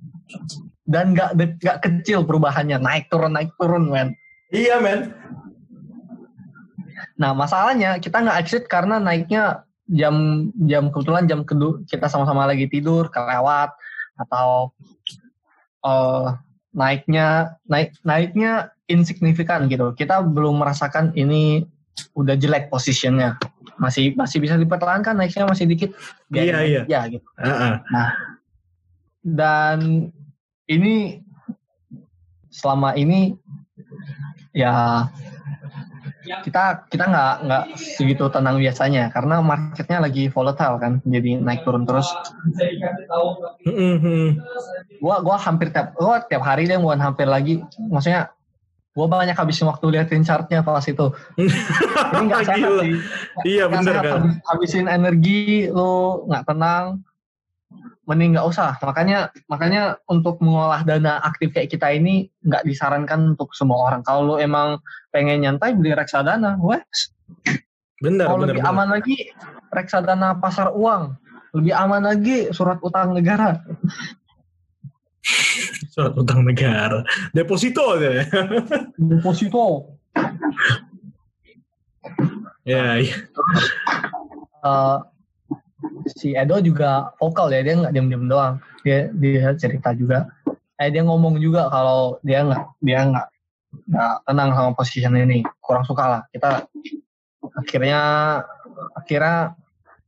dan 0.86 1.10
nggak 1.10 1.34
nggak 1.34 1.78
kecil 1.82 2.22
perubahannya 2.22 2.78
naik 2.78 3.10
turun 3.10 3.34
naik 3.34 3.50
turun 3.58 3.90
men 3.90 4.14
Iya 4.54 4.78
men. 4.78 5.10
nah 7.18 7.34
masalahnya 7.34 7.98
kita 7.98 8.22
nggak 8.22 8.38
exit 8.46 8.64
karena 8.70 9.02
naiknya 9.02 9.66
jam 9.90 10.48
jam 10.66 10.88
kebetulan 10.94 11.26
jam 11.26 11.40
kedua 11.42 11.82
kita 11.90 12.06
sama-sama 12.06 12.46
lagi 12.46 12.70
tidur 12.70 13.10
kelewat 13.10 13.74
atau 14.18 14.70
eh, 15.82 16.26
naiknya 16.72 17.58
naik 17.68 17.92
naiknya 18.06 18.72
insignifikan 18.88 19.68
gitu 19.68 19.92
kita 19.92 20.22
belum 20.24 20.62
merasakan 20.62 21.12
ini 21.18 21.66
udah 22.16 22.36
jelek 22.38 22.72
posisinya 22.72 23.36
masih 23.76 24.16
masih 24.16 24.40
bisa 24.40 24.56
dipertahankan 24.56 25.16
naiknya 25.16 25.44
masih 25.44 25.68
dikit 25.68 25.90
Iya, 26.32 26.64
iya. 26.64 26.82
ya 26.88 27.00
gitu 27.08 27.26
Heeh. 27.36 27.74
dan 29.26 30.08
ini 30.68 31.20
selama 32.52 32.96
ini 32.96 33.36
ya 34.52 35.04
kita 36.22 36.86
kita 36.86 37.04
nggak 37.10 37.34
nggak 37.46 37.64
segitu 37.76 38.30
tenang 38.30 38.56
biasanya 38.62 39.10
karena 39.10 39.42
marketnya 39.42 39.98
lagi 39.98 40.30
volatile 40.30 40.78
kan 40.78 40.92
jadi 41.02 41.42
naik 41.42 41.66
turun 41.66 41.82
terus. 41.82 42.06
Hmm, 43.66 43.96
hmm. 43.98 44.28
gua 45.02 45.18
gua 45.20 45.36
hampir 45.38 45.74
tiap 45.74 45.98
gua 45.98 46.22
tiap 46.22 46.42
hari 46.46 46.70
deh 46.70 46.78
bukan 46.78 47.02
hampir 47.02 47.26
lagi. 47.26 47.60
Maksudnya 47.76 48.30
gua 48.94 49.06
banyak 49.10 49.34
habisin 49.34 49.66
waktu 49.66 49.86
liatin 49.98 50.22
chartnya 50.22 50.62
pas 50.62 50.86
itu. 50.86 51.06
Ini 52.14 52.24
nggak 52.30 52.42
sehat 52.46 52.72
sih. 52.82 52.94
Iya 53.42 53.64
sehat, 53.82 54.04
kan. 54.06 54.12
habis- 54.22 54.40
habisin 54.46 54.86
energi 54.86 55.66
lu 55.66 56.24
nggak 56.30 56.46
tenang 56.46 57.02
mending 58.10 58.34
nggak 58.34 58.48
usah 58.50 58.74
makanya 58.82 59.30
makanya 59.46 59.94
untuk 60.10 60.42
mengolah 60.42 60.82
dana 60.82 61.22
aktif 61.22 61.54
kayak 61.54 61.70
kita 61.70 61.86
ini 61.94 62.26
nggak 62.42 62.66
disarankan 62.66 63.38
untuk 63.38 63.54
semua 63.54 63.90
orang 63.90 64.02
kalau 64.02 64.34
lu 64.34 64.36
emang 64.42 64.82
pengen 65.14 65.46
nyantai 65.46 65.74
beli 65.78 65.94
reksadana 65.94 66.58
wes 66.58 67.14
Bener 68.02 68.26
kalau 68.26 68.42
bener. 68.42 68.58
lebih 68.58 68.62
bener. 68.66 68.74
aman 68.74 68.88
lagi 68.90 69.16
reksadana 69.70 70.34
pasar 70.42 70.74
uang 70.74 71.14
lebih 71.54 71.74
aman 71.78 72.02
lagi 72.02 72.50
surat 72.50 72.82
utang 72.82 73.14
negara 73.14 73.62
Surat 75.92 76.16
utang 76.18 76.42
negara. 76.42 77.04
Deposito 77.30 77.94
aja. 77.94 78.26
deposito 78.98 79.94
ya, 82.66 82.98
iya. 82.98 83.16
Eh, 84.62 84.96
si 86.08 86.34
Edo 86.34 86.58
juga 86.62 87.12
vokal 87.20 87.52
ya 87.54 87.60
dia 87.62 87.74
nggak 87.78 87.92
diam-diam 87.94 88.26
doang. 88.26 88.54
Dia 88.82 89.10
dia 89.14 89.54
cerita 89.54 89.94
juga. 89.94 90.30
Eh 90.78 90.90
dia 90.90 91.02
ngomong 91.06 91.38
juga 91.38 91.70
kalau 91.70 92.18
dia 92.26 92.42
nggak 92.42 92.62
dia 92.82 93.00
nggak 93.06 93.26
nggak 93.88 94.14
tenang 94.26 94.50
sama 94.54 94.70
position 94.74 95.14
ini. 95.16 95.46
Kurang 95.62 95.86
suka 95.86 96.04
lah. 96.06 96.22
Kita 96.32 96.66
akhirnya 97.54 98.00
akhirnya 98.96 99.56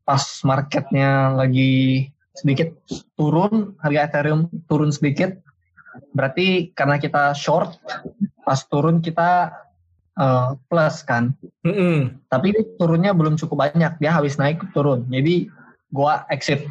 pas 0.05 0.25
marketnya 0.45 1.33
lagi 1.33 2.13
sedikit 2.35 2.75
turun 3.15 3.79
harga 3.81 4.11
Ethereum 4.11 4.51
turun 4.67 4.91
sedikit 4.91 5.39
berarti 6.13 6.75
karena 6.75 6.99
kita 6.99 7.31
short 7.33 7.79
pas 8.43 8.59
turun 8.67 9.01
kita 9.01 9.55
eh, 10.19 10.51
plus 10.69 10.97
kan. 11.07 11.33
Mm-mm. 11.65 12.27
tapi 12.29 12.53
ini 12.53 12.77
turunnya 12.77 13.17
belum 13.17 13.41
cukup 13.41 13.71
banyak. 13.71 13.97
Dia 14.03 14.13
habis 14.13 14.37
naik 14.37 14.61
turun. 14.77 15.09
Jadi 15.09 15.49
gua 15.95 16.27
exit. 16.35 16.67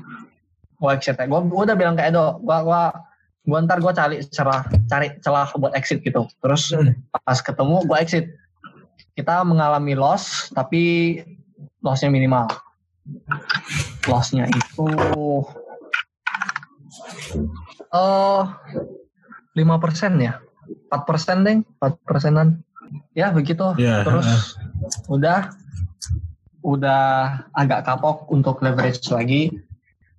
Gua 0.75 0.99
exit 0.99 1.15
ya. 1.15 1.23
Gua, 1.31 1.39
gua 1.47 1.63
udah 1.63 1.75
bilang 1.79 1.95
ke 1.95 2.03
Edo 2.03 2.43
gua 2.43 2.59
gua 2.59 2.81
gua 3.47 3.57
ntar 3.63 3.79
gua 3.79 3.95
cari 3.95 4.19
celah 4.27 4.67
cari 4.91 5.15
celah 5.23 5.47
buat 5.55 5.71
exit 5.79 6.03
gitu. 6.03 6.27
Terus 6.43 6.75
Hmm. 6.75 6.99
pas 7.23 7.39
ketemu 7.39 7.87
gua 7.87 8.03
exit. 8.03 8.27
Kita 9.15 9.47
mengalami 9.47 9.95
loss 9.95 10.51
tapi 10.51 11.23
lossnya 11.79 12.11
minimal. 12.11 12.51
Lossnya 14.11 14.51
itu 14.51 14.87
eh 17.93 18.43
lima 19.55 19.75
persen 19.79 20.19
ya. 20.19 20.43
Empat 20.89 21.01
persen 21.07 21.37
deh 21.45 21.55
empat 21.63 21.93
persenan. 22.03 22.59
Ya 23.17 23.33
begitu. 23.33 23.73
Ya, 23.81 24.05
terus 24.05 24.57
udah 25.09 25.49
udah 26.63 27.01
agak 27.53 27.83
kapok 27.85 28.25
untuk 28.31 28.63
leverage 28.63 29.03
lagi. 29.11 29.51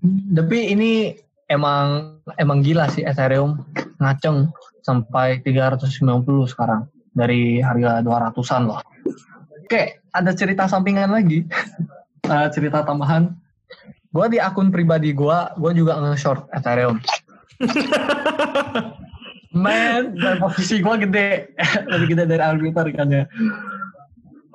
Tapi 0.05 0.77
ini 0.77 1.17
emang 1.49 2.21
emang 2.37 2.61
gila 2.61 2.93
sih 2.93 3.03
Ethereum. 3.03 3.65
Ngaceng 3.99 4.53
sampai 4.85 5.41
390 5.41 6.05
sekarang. 6.53 6.87
Dari 7.15 7.63
harga 7.65 8.05
200-an 8.05 8.63
loh. 8.69 8.81
Oke 9.65 10.05
ada 10.15 10.31
cerita 10.37 10.71
sampingan 10.71 11.11
lagi. 11.11 11.43
Eh, 12.25 12.49
cerita 12.57 12.81
tambahan. 12.81 13.37
Gue 14.09 14.27
di 14.33 14.41
akun 14.41 14.73
pribadi 14.73 15.13
gue 15.13 15.39
gue 15.61 15.73
juga 15.77 16.01
nge-short 16.01 16.49
Ethereum. 16.57 16.97
Man, 19.53 20.17
dan 20.17 20.41
posisi 20.41 20.81
gue 20.81 20.95
gede, 21.05 21.53
lebih 21.93 22.17
gede 22.17 22.25
dari 22.25 22.41
arbiter 22.41 22.89
kan 22.97 23.13
ya. 23.13 23.29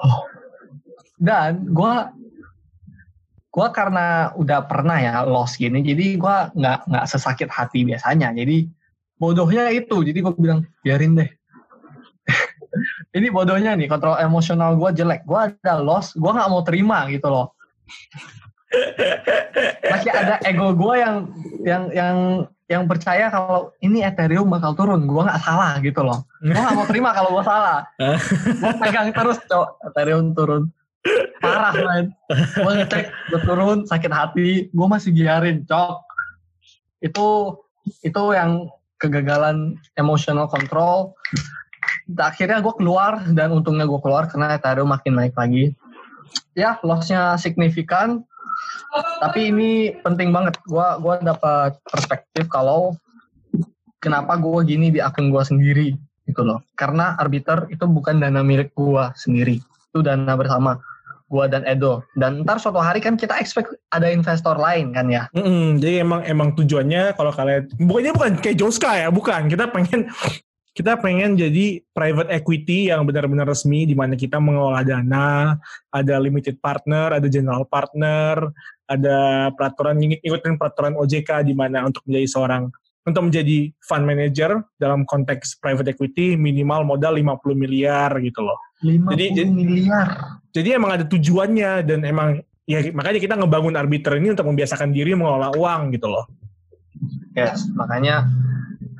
Oh. 0.01 0.25
Dan 1.19 1.75
gue, 1.75 1.93
gue 3.51 3.67
karena 3.75 4.31
udah 4.39 4.63
pernah 4.63 4.97
ya 5.03 5.27
loss 5.27 5.59
gini, 5.59 5.83
jadi 5.83 6.15
gue 6.15 6.37
nggak 6.55 6.79
nggak 6.87 7.05
sesakit 7.11 7.51
hati 7.51 7.83
biasanya. 7.83 8.31
Jadi 8.31 8.71
bodohnya 9.19 9.67
itu, 9.75 9.99
jadi 9.99 10.15
gue 10.15 10.33
bilang 10.39 10.63
biarin 10.79 11.19
deh. 11.19 11.29
Ini 13.17 13.27
bodohnya 13.33 13.75
nih, 13.75 13.91
kontrol 13.91 14.15
emosional 14.15 14.79
gue 14.79 14.95
jelek. 14.95 15.27
Gue 15.27 15.51
ada 15.51 15.83
loss, 15.83 16.15
gue 16.15 16.31
nggak 16.31 16.49
mau 16.49 16.63
terima 16.63 17.03
gitu 17.11 17.27
loh. 17.27 17.51
Masih 19.81 20.13
ada 20.13 20.37
ego 20.45 20.77
gue 20.77 20.95
yang 21.01 21.15
yang 21.65 21.83
yang 21.89 22.17
yang 22.69 22.83
percaya 22.85 23.33
kalau 23.33 23.73
ini 23.81 24.05
Ethereum 24.05 24.45
bakal 24.45 24.77
turun, 24.77 25.09
gue 25.09 25.21
nggak 25.25 25.41
salah 25.41 25.81
gitu 25.81 26.05
loh. 26.05 26.21
Gue 26.37 26.53
nggak 26.53 26.77
mau 26.77 26.85
terima 26.85 27.09
kalau 27.17 27.33
gue 27.33 27.43
salah. 27.43 27.81
gue 28.61 28.73
pegang 28.77 29.09
terus 29.09 29.41
cok 29.49 29.89
Ethereum 29.89 30.37
turun. 30.37 30.69
Parah, 31.39 31.73
men. 31.73 32.05
Gue 32.59 32.73
ngecek, 32.83 33.05
gue 33.31 33.41
turun, 33.47 33.87
sakit 33.87 34.11
hati, 34.11 34.49
gue 34.69 34.87
masih 34.87 35.15
biarin, 35.15 35.63
cok. 35.63 36.03
Itu 36.99 37.59
itu 38.03 38.23
yang 38.35 38.67
kegagalan 38.99 39.79
emotional 39.95 40.51
control. 40.51 41.15
Akhirnya 42.19 42.59
gue 42.59 42.73
keluar, 42.75 43.23
dan 43.31 43.55
untungnya 43.55 43.87
gue 43.87 43.99
keluar 44.03 44.27
karena 44.27 44.59
Ethereum 44.59 44.91
makin 44.91 45.15
naik 45.15 45.33
lagi. 45.39 45.71
Ya, 46.53 46.77
lossnya 46.83 47.39
signifikan, 47.39 48.27
tapi 49.23 49.49
ini 49.49 49.95
penting 50.03 50.29
banget. 50.29 50.59
Gua 50.67 50.99
gua 51.01 51.17
dapat 51.17 51.79
perspektif 51.87 52.45
kalau 52.51 52.93
kenapa 53.97 54.37
gue 54.37 54.59
gini 54.67 54.93
di 54.93 54.99
akun 55.01 55.33
gue 55.33 55.41
sendiri 55.41 55.89
gitu 56.29 56.41
loh. 56.45 56.61
Karena 56.77 57.17
arbiter 57.17 57.65
itu 57.73 57.87
bukan 57.89 58.21
dana 58.21 58.45
milik 58.45 58.75
gue 58.77 59.03
sendiri, 59.17 59.57
itu 59.89 59.99
dana 60.05 60.33
bersama 60.37 60.77
gue 61.29 61.45
dan 61.45 61.61
Edo. 61.69 62.01
Dan 62.17 62.41
ntar 62.41 62.57
suatu 62.57 62.81
hari 62.81 62.99
kan 62.99 63.13
kita 63.13 63.37
expect 63.37 63.77
ada 63.93 64.09
investor 64.09 64.57
lain 64.57 64.91
kan 64.91 65.05
ya. 65.07 65.29
Mm-mm, 65.37 65.77
jadi 65.77 66.01
emang 66.01 66.25
emang 66.25 66.57
tujuannya 66.57 67.13
kalau 67.13 67.29
kalian 67.29 67.69
bukannya 67.77 68.11
bukan 68.17 68.33
kayak 68.41 68.57
Joska 68.57 68.91
ya, 68.97 69.09
bukan. 69.13 69.45
Kita 69.45 69.69
pengen 69.69 70.09
kita 70.73 70.97
pengen 70.97 71.37
jadi 71.37 71.83
private 71.93 72.33
equity 72.33 72.89
yang 72.89 73.05
benar-benar 73.05 73.45
resmi 73.45 73.85
di 73.85 73.93
mana 73.93 74.17
kita 74.17 74.41
mengelola 74.41 74.81
dana, 74.81 75.59
ada 75.93 76.15
limited 76.17 76.57
partner, 76.63 77.19
ada 77.19 77.27
general 77.29 77.67
partner, 77.67 78.49
ada 78.89 79.49
peraturan 79.53 80.01
ngikutin 80.01 80.57
peraturan 80.57 80.97
OJK 80.97 81.45
di 81.45 81.53
mana 81.53 81.85
untuk 81.85 82.01
menjadi 82.09 82.27
seorang 82.31 82.63
untuk 83.05 83.25
menjadi 83.25 83.73
fund 83.81 84.05
manager 84.05 84.61
dalam 84.77 85.01
konteks 85.03 85.57
private 85.57 85.97
equity 85.97 86.37
minimal 86.37 86.85
modal 86.85 87.17
50 87.17 87.41
miliar 87.57 88.13
gitu 88.21 88.45
loh. 88.45 88.57
50 88.81 89.15
Jadi- 89.15 89.51
miliar. 89.51 90.39
Jadi 90.49 90.69
emang 90.73 90.91
ada 90.97 91.05
tujuannya 91.05 91.85
dan 91.85 91.99
emang 92.01 92.41
ya 92.65 92.81
makanya 92.89 93.19
kita 93.21 93.35
ngebangun 93.37 93.77
arbiter 93.77 94.17
ini 94.17 94.33
untuk 94.33 94.49
membiasakan 94.49 94.89
diri 94.89 95.13
mengelola 95.13 95.53
uang 95.53 95.93
gitu 95.93 96.09
loh. 96.09 96.25
Yes, 97.37 97.69
makanya 97.71 98.25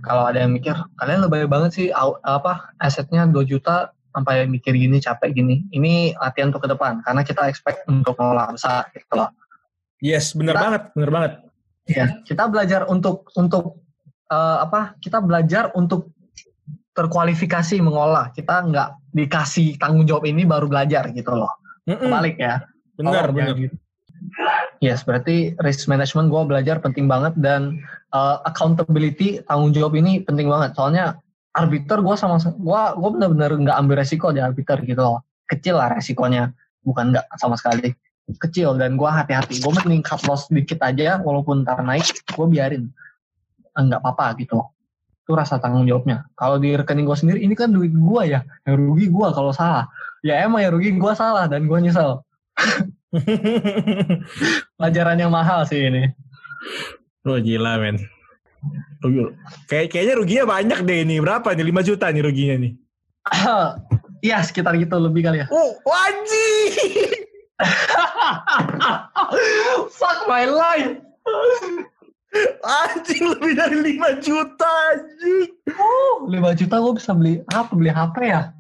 kalau 0.06 0.30
ada 0.30 0.46
yang 0.46 0.54
mikir, 0.54 0.72
kalian 0.96 1.26
lebay 1.26 1.44
banget 1.50 1.72
sih 1.76 1.88
apa 2.24 2.72
asetnya 2.80 3.26
2 3.28 3.44
juta 3.44 3.92
sampai 4.14 4.46
mikir 4.46 4.74
gini 4.78 5.02
capek 5.02 5.34
gini. 5.34 5.66
Ini 5.70 6.16
latihan 6.18 6.54
untuk 6.54 6.66
ke 6.66 6.70
depan 6.72 7.02
karena 7.04 7.22
kita 7.26 7.50
expect 7.50 7.84
untuk 7.90 8.16
mengolah 8.16 8.54
besar 8.54 8.88
gitu 8.94 9.18
loh. 9.18 9.30
Yes, 10.00 10.32
bener 10.32 10.56
Nah. 10.56 10.62
banget, 10.64 10.82
bener 10.96 11.12
banget. 11.12 11.32
Ya, 11.90 12.06
kita 12.24 12.46
belajar 12.48 12.86
untuk 12.86 13.28
untuk 13.34 13.82
eh, 14.30 14.58
apa? 14.62 14.94
Kita 15.02 15.18
belajar 15.26 15.74
untuk 15.74 16.14
terkualifikasi 16.94 17.80
mengolah. 17.82 18.34
Kita 18.34 18.66
nggak 18.66 19.14
dikasih 19.16 19.78
tanggung 19.82 20.06
jawab 20.06 20.26
ini 20.30 20.46
baru 20.46 20.70
belajar 20.70 21.10
gitu 21.14 21.34
loh. 21.34 21.52
Mm-mm, 21.90 22.10
Kebalik 22.10 22.38
ya. 22.38 22.62
Oh, 23.00 23.10
bener. 23.10 23.28
jangan 23.32 23.56
gitu. 23.58 23.76
Yes, 24.84 25.08
berarti 25.08 25.56
risk 25.64 25.88
management 25.88 26.28
gue 26.28 26.44
belajar 26.44 26.84
penting 26.84 27.08
banget 27.08 27.36
dan 27.40 27.80
uh, 28.12 28.44
accountability 28.44 29.40
tanggung 29.48 29.72
jawab 29.72 29.96
ini 29.96 30.24
penting 30.24 30.52
banget. 30.52 30.76
Soalnya 30.76 31.20
arbiter 31.56 32.04
gue 32.04 32.16
sama 32.20 32.40
gue 32.40 32.82
gue 33.00 33.10
benar-benar 33.16 33.52
nggak 33.56 33.78
ambil 33.80 33.96
resiko 34.00 34.32
di 34.36 34.44
arbiter 34.44 34.80
gitu 34.84 35.00
loh. 35.00 35.24
Kecil 35.48 35.80
lah 35.80 35.96
resikonya, 35.96 36.52
bukan 36.84 37.16
nggak 37.16 37.26
sama 37.40 37.56
sekali. 37.56 37.96
Kecil 38.38 38.78
dan 38.78 38.94
gue 39.00 39.10
hati-hati. 39.10 39.58
Gue 39.64 39.74
mending 39.74 40.06
cut 40.06 40.22
loss 40.30 40.46
sedikit 40.52 40.78
aja, 40.86 41.18
walaupun 41.26 41.66
ntar 41.66 41.82
naik, 41.82 42.06
gue 42.30 42.46
biarin. 42.46 42.92
Eh, 43.74 43.82
Nggak 43.82 44.06
apa-apa 44.06 44.38
gitu. 44.38 44.62
Itu 45.30 45.38
rasa 45.38 45.62
tanggung 45.62 45.86
jawabnya. 45.86 46.26
Kalau 46.34 46.58
di 46.58 46.74
rekening 46.74 47.06
gue 47.06 47.14
sendiri, 47.14 47.38
ini 47.46 47.54
kan 47.54 47.70
duit 47.70 47.94
gue 47.94 48.22
ya. 48.26 48.42
Yang 48.66 48.76
rugi 48.82 49.14
gue 49.14 49.28
kalau 49.30 49.54
salah. 49.54 49.86
Ya 50.26 50.42
emang 50.42 50.66
ya 50.66 50.74
rugi 50.74 50.98
gue 50.98 51.14
salah 51.14 51.46
dan 51.46 51.70
gue 51.70 51.78
nyesel. 51.78 52.26
Pelajaran 54.82 55.22
yang 55.22 55.30
mahal 55.30 55.70
sih 55.70 55.86
ini. 55.86 56.10
Wah 57.22 57.38
gila 57.38 57.78
men. 57.78 58.02
Kayak, 59.70 59.94
kayaknya 59.94 60.18
ruginya 60.18 60.46
banyak 60.50 60.82
deh 60.82 61.06
ini. 61.06 61.22
Berapa 61.22 61.54
nih? 61.54 61.78
5 61.78 61.90
juta 61.94 62.10
nih 62.10 62.26
ruginya 62.26 62.56
nih. 62.66 62.74
Iya 64.20 64.44
sekitar 64.44 64.76
gitu 64.76 65.00
lebih 65.00 65.24
kali 65.24 65.40
ya. 65.40 65.48
Oh, 65.48 65.80
wajib. 65.88 67.24
Fuck 69.96 70.28
my 70.28 70.44
life. 70.44 71.00
Anjing 72.62 73.24
lebih 73.34 73.58
dari 73.58 73.78
5 73.98 74.22
juta 74.22 74.70
anjing. 74.94 75.50
Oh, 75.74 76.30
5 76.30 76.60
juta 76.60 76.76
gue 76.78 76.94
bisa 76.98 77.12
beli 77.18 77.42
apa? 77.50 77.72
Beli 77.74 77.90
HP 77.90 78.16
ya? 78.30 78.54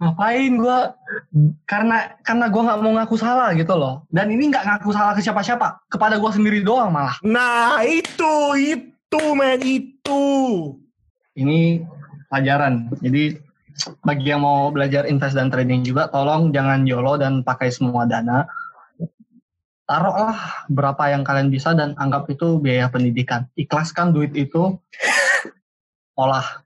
Ngapain 0.00 0.52
gue? 0.56 0.78
Karena 1.68 2.16
karena 2.24 2.46
gue 2.48 2.62
nggak 2.62 2.80
mau 2.80 2.92
ngaku 2.96 3.16
salah 3.20 3.52
gitu 3.52 3.74
loh. 3.76 4.06
Dan 4.08 4.30
ini 4.32 4.48
nggak 4.48 4.64
ngaku 4.64 4.94
salah 4.94 5.12
ke 5.12 5.20
siapa-siapa. 5.20 5.90
Kepada 5.90 6.16
gue 6.16 6.30
sendiri 6.30 6.62
doang 6.62 6.94
malah. 6.94 7.18
Nah 7.26 7.82
itu, 7.84 8.34
itu 8.56 9.22
men, 9.34 9.60
itu. 9.60 10.24
Ini 11.34 11.84
pelajaran. 12.30 12.94
Jadi 13.02 13.36
bagi 14.06 14.30
yang 14.30 14.44
mau 14.46 14.70
belajar 14.70 15.04
invest 15.04 15.36
dan 15.36 15.50
trading 15.52 15.82
juga, 15.84 16.08
tolong 16.08 16.52
jangan 16.54 16.86
YOLO 16.86 17.18
dan 17.18 17.42
pakai 17.42 17.72
semua 17.72 18.06
dana. 18.06 18.46
Taruhlah 19.90 20.70
berapa 20.70 21.02
yang 21.10 21.26
kalian 21.26 21.50
bisa 21.50 21.74
dan 21.74 21.98
anggap 21.98 22.30
itu 22.30 22.62
biaya 22.62 22.86
pendidikan. 22.86 23.50
Ikhlaskan 23.58 24.14
duit 24.14 24.30
itu, 24.38 24.78
olah. 26.14 26.62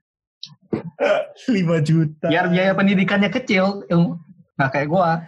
5 1.49 1.81
juta. 1.81 2.29
Biar 2.29 2.53
biaya 2.53 2.77
pendidikannya 2.77 3.33
kecil, 3.33 3.81
nggak 4.61 4.69
kayak 4.69 4.87
gua. 4.93 5.25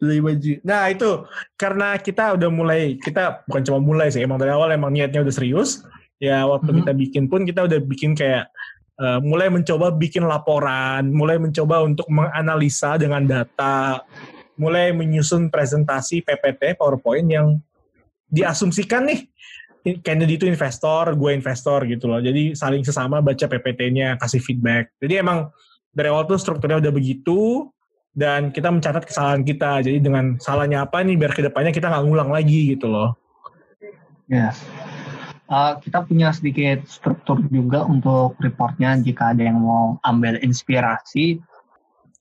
5 0.00 0.32
juta. 0.40 0.64
Nah 0.64 0.88
itu, 0.88 1.28
karena 1.60 2.00
kita 2.00 2.40
udah 2.40 2.48
mulai, 2.48 2.96
kita 2.96 3.44
bukan 3.44 3.62
cuma 3.68 3.78
mulai 3.84 4.08
sih, 4.08 4.24
emang 4.24 4.40
dari 4.40 4.56
awal 4.56 4.72
emang 4.72 4.96
niatnya 4.96 5.20
udah 5.20 5.34
serius. 5.36 5.84
Ya 6.16 6.48
waktu 6.48 6.72
Mhm. 6.72 6.76
kita 6.80 6.92
bikin 6.96 7.24
pun 7.28 7.44
kita 7.44 7.68
udah 7.68 7.78
bikin 7.84 8.16
kayak, 8.16 8.48
eh, 8.96 9.18
mulai 9.20 9.52
mencoba 9.52 9.92
bikin 9.92 10.24
laporan, 10.24 11.12
mulai 11.12 11.36
mencoba 11.36 11.84
untuk 11.84 12.08
menganalisa 12.08 12.96
dengan 12.96 13.28
data, 13.28 14.00
mulai 14.56 14.92
menyusun 14.92 15.52
presentasi 15.52 16.24
PPT, 16.24 16.76
PowerPoint 16.76 17.28
yang 17.28 17.60
diasumsikan 18.28 19.06
nih, 19.06 19.28
Kennedy 20.02 20.34
itu 20.34 20.50
investor, 20.50 21.14
gue 21.14 21.30
investor 21.30 21.86
gitu 21.86 22.10
loh. 22.10 22.18
Jadi 22.18 22.58
saling 22.58 22.82
sesama 22.82 23.22
baca 23.22 23.46
PPT-nya, 23.46 24.18
kasih 24.18 24.42
feedback. 24.42 24.90
Jadi 24.98 25.22
emang 25.22 25.46
dari 25.94 26.10
awal 26.10 26.26
tuh 26.26 26.42
strukturnya 26.42 26.82
udah 26.82 26.90
begitu, 26.90 27.70
dan 28.16 28.48
kita 28.48 28.72
mencatat 28.72 29.04
kesalahan 29.04 29.44
kita. 29.44 29.84
Jadi 29.84 30.00
dengan 30.00 30.40
salahnya 30.40 30.88
apa 30.88 31.04
nih, 31.04 31.20
biar 31.20 31.36
ke 31.36 31.44
depannya 31.44 31.70
kita 31.70 31.92
nggak 31.92 32.04
ngulang 32.08 32.32
lagi 32.32 32.72
gitu 32.72 32.88
loh. 32.88 33.12
Ya. 34.26 34.56
Uh, 35.46 35.78
kita 35.78 36.02
punya 36.02 36.34
sedikit 36.34 36.82
struktur 36.90 37.38
juga 37.54 37.86
untuk 37.86 38.34
reportnya 38.42 38.98
jika 38.98 39.30
ada 39.30 39.46
yang 39.46 39.62
mau 39.62 40.00
ambil 40.02 40.40
inspirasi. 40.42 41.38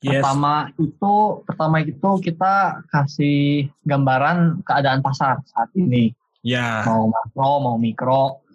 Yes. 0.06 0.22
Pertama 0.22 0.70
itu 0.78 1.16
pertama 1.50 1.76
itu 1.82 2.10
kita 2.22 2.86
kasih 2.94 3.66
gambaran 3.90 4.62
keadaan 4.62 5.02
pasar 5.02 5.42
saat 5.50 5.74
ini. 5.74 6.14
Ya. 6.46 6.86
Mau 6.86 7.10
makro, 7.10 7.52
mau 7.66 7.76
mikro. 7.82 8.46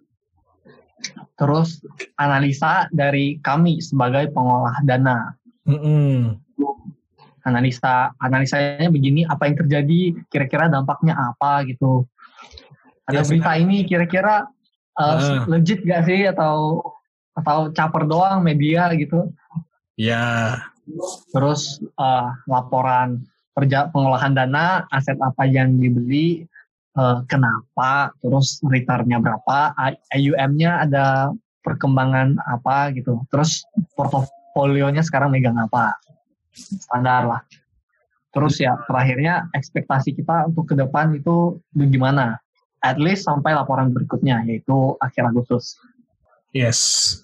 Terus 1.35 1.83
analisa 2.15 2.87
dari 2.95 3.43
kami 3.43 3.83
sebagai 3.83 4.31
pengolah 4.31 4.79
dana. 4.87 5.35
Mm-mm. 5.67 6.39
Analisa 7.43 8.15
analisanya 8.23 8.87
begini, 8.93 9.27
apa 9.27 9.51
yang 9.51 9.59
terjadi, 9.59 10.15
kira-kira 10.31 10.71
dampaknya 10.71 11.19
apa 11.19 11.67
gitu. 11.67 12.07
Ada 13.11 13.25
Ya, 13.25 13.27
berita 13.27 13.53
ini 13.59 13.83
kira-kira 13.91 14.47
uh, 14.95 15.19
Ah. 15.19 15.43
legit 15.51 15.83
gak 15.83 16.07
sih 16.07 16.31
atau 16.31 16.85
atau 17.35 17.75
caper 17.75 18.07
doang 18.07 18.45
media 18.45 18.93
gitu. 18.95 19.35
Ya. 19.99 20.55
Terus 21.31 21.79
eh, 21.83 22.31
laporan 22.47 23.25
perja 23.51 23.91
pengolahan 23.91 24.33
dana, 24.33 24.87
aset 24.89 25.19
apa 25.21 25.45
yang 25.45 25.77
dibeli, 25.77 26.47
eh, 26.97 27.19
kenapa, 27.27 28.15
terus 28.23 28.63
returnnya 28.65 29.19
berapa, 29.21 29.75
AUM-nya 30.15 30.87
ada 30.87 31.35
perkembangan 31.61 32.41
apa 32.49 32.95
gitu, 32.97 33.21
terus 33.29 33.67
portofolionya 33.95 35.05
sekarang 35.05 35.35
megang 35.35 35.61
apa, 35.61 35.99
standar 36.57 37.29
lah. 37.29 37.43
Terus 38.31 38.63
ya 38.63 38.79
terakhirnya 38.87 39.51
ekspektasi 39.51 40.15
kita 40.15 40.47
untuk 40.47 40.71
ke 40.71 40.75
depan 40.79 41.19
itu 41.19 41.59
gimana? 41.75 42.39
At 42.81 42.97
least 42.97 43.27
sampai 43.27 43.53
laporan 43.53 43.91
berikutnya 43.91 44.47
yaitu 44.47 44.95
akhir 45.03 45.35
Agustus. 45.35 45.77
Yes. 46.55 47.19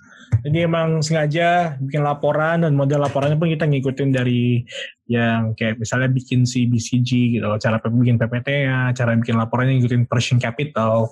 Jadi 0.46 0.58
emang 0.62 1.02
sengaja 1.02 1.74
bikin 1.82 2.06
laporan 2.06 2.62
dan 2.62 2.72
model 2.78 3.02
laporannya 3.02 3.38
pun 3.38 3.50
kita 3.50 3.66
ngikutin 3.66 4.10
dari 4.14 4.62
yang 5.10 5.54
kayak 5.58 5.78
misalnya 5.82 6.10
bikin 6.10 6.46
si 6.46 6.66
BCG 6.66 7.38
gitu, 7.38 7.46
cara 7.58 7.78
bikin 7.82 8.18
PPT-nya, 8.18 8.94
cara 8.94 9.14
bikin 9.18 9.38
laporannya 9.38 9.78
ngikutin 9.78 10.06
Pershing 10.06 10.38
Capital. 10.38 11.10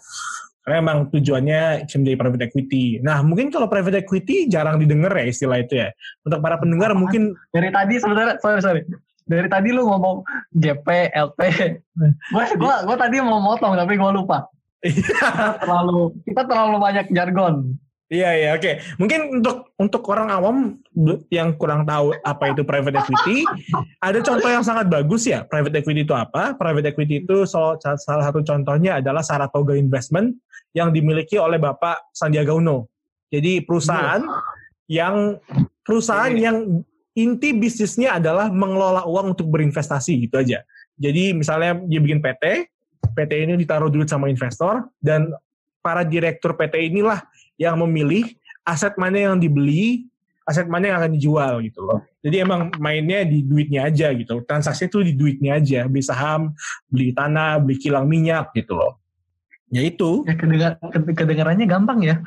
Karena 0.65 0.81
emang 0.81 1.13
tujuannya 1.13 1.85
menjadi 1.85 2.17
private 2.17 2.45
equity. 2.49 2.85
Nah 3.05 3.21
mungkin 3.21 3.53
kalau 3.53 3.69
private 3.69 4.01
equity 4.01 4.49
jarang 4.49 4.81
didengar 4.81 5.13
ya 5.13 5.29
istilah 5.29 5.61
itu 5.61 5.77
ya. 5.77 5.93
Untuk 6.25 6.41
para 6.41 6.57
pendengar 6.57 6.97
Apaan? 6.97 7.03
mungkin 7.05 7.23
Dari 7.53 7.69
tadi 7.69 7.95
sebenarnya 8.01 8.41
sorry 8.41 8.61
sorry. 8.65 8.83
dari 9.25 9.49
tadi 9.49 9.73
lu 9.73 9.89
ngomong 9.89 10.21
GP, 10.53 11.17
LP. 11.17 11.41
Gue 12.29 12.45
gua, 12.61 12.85
gua 12.85 12.97
tadi 12.97 13.25
mau 13.25 13.41
motong 13.41 13.73
tapi 13.73 13.97
gue 13.97 14.11
lupa. 14.13 14.49
kita 14.85 15.57
terlalu 15.65 16.13
kita 16.29 16.45
terlalu 16.45 16.77
banyak 16.77 17.07
jargon. 17.13 17.77
Iya 18.15 18.31
iya 18.39 18.51
oke. 18.55 18.71
Mungkin 19.03 19.43
untuk 19.43 19.75
untuk 19.75 20.03
orang 20.07 20.31
awam 20.31 20.57
yang 21.35 21.59
kurang 21.59 21.83
tahu 21.83 22.15
apa 22.23 22.55
itu 22.55 22.63
private 22.63 23.03
equity, 23.03 23.43
ada 23.99 24.23
contoh 24.23 24.47
yang 24.47 24.63
sangat 24.63 24.87
bagus 24.87 25.27
ya. 25.27 25.43
Private 25.43 25.83
equity 25.83 26.07
itu 26.07 26.15
apa? 26.15 26.55
Private 26.55 26.95
equity 26.95 27.27
itu 27.27 27.43
so- 27.43 27.75
salah 27.83 28.23
satu 28.31 28.47
contohnya 28.47 29.03
adalah 29.03 29.27
Saratoga 29.27 29.75
Investment 29.75 30.39
yang 30.79 30.95
dimiliki 30.95 31.35
oleh 31.43 31.59
Bapak 31.59 32.15
Sandiaga 32.15 32.55
Uno. 32.55 32.87
Jadi 33.35 33.67
perusahaan 33.67 34.23
yang 34.87 35.43
perusahaan 35.83 36.31
yang 36.31 36.87
inti 37.19 37.51
bisnisnya 37.51 38.23
adalah 38.23 38.47
mengelola 38.47 39.03
uang 39.11 39.35
untuk 39.35 39.51
berinvestasi 39.51 40.31
gitu 40.31 40.39
aja. 40.39 40.63
Jadi 40.95 41.35
misalnya 41.35 41.83
dia 41.83 41.99
bikin 41.99 42.23
PT, 42.23 42.71
PT 43.15 43.33
ini 43.43 43.55
ditaruh 43.59 43.91
duit 43.91 44.07
sama 44.07 44.31
investor 44.31 44.87
dan 45.03 45.35
para 45.85 46.01
direktur 46.01 46.57
PT 46.57 46.91
inilah 46.95 47.21
yang 47.61 47.79
memilih 47.81 48.31
aset 48.65 48.97
mana 48.97 49.31
yang 49.31 49.37
dibeli, 49.37 50.09
aset 50.45 50.69
mana 50.69 50.89
yang 50.93 50.97
akan 51.01 51.13
dijual 51.17 51.61
gitu 51.65 51.85
loh. 51.85 52.01
Jadi 52.25 52.37
emang 52.41 52.73
mainnya 52.81 53.25
di 53.25 53.45
duitnya 53.45 53.89
aja 53.89 54.13
gitu. 54.13 54.41
Transaksi 54.45 54.89
itu 54.89 55.05
di 55.05 55.13
duitnya 55.13 55.61
aja, 55.61 55.85
beli 55.89 56.05
saham, 56.05 56.53
beli 56.89 57.13
tanah, 57.13 57.61
beli 57.61 57.77
kilang 57.81 58.09
minyak 58.09 58.53
gitu 58.57 58.77
loh. 58.77 59.01
Ya 59.73 59.85
itu. 59.85 60.25
Ya 60.29 60.35
kedengar, 60.37 60.73
ked- 60.81 61.17
kedengarannya 61.17 61.67
gampang 61.69 62.01
ya. 62.05 62.21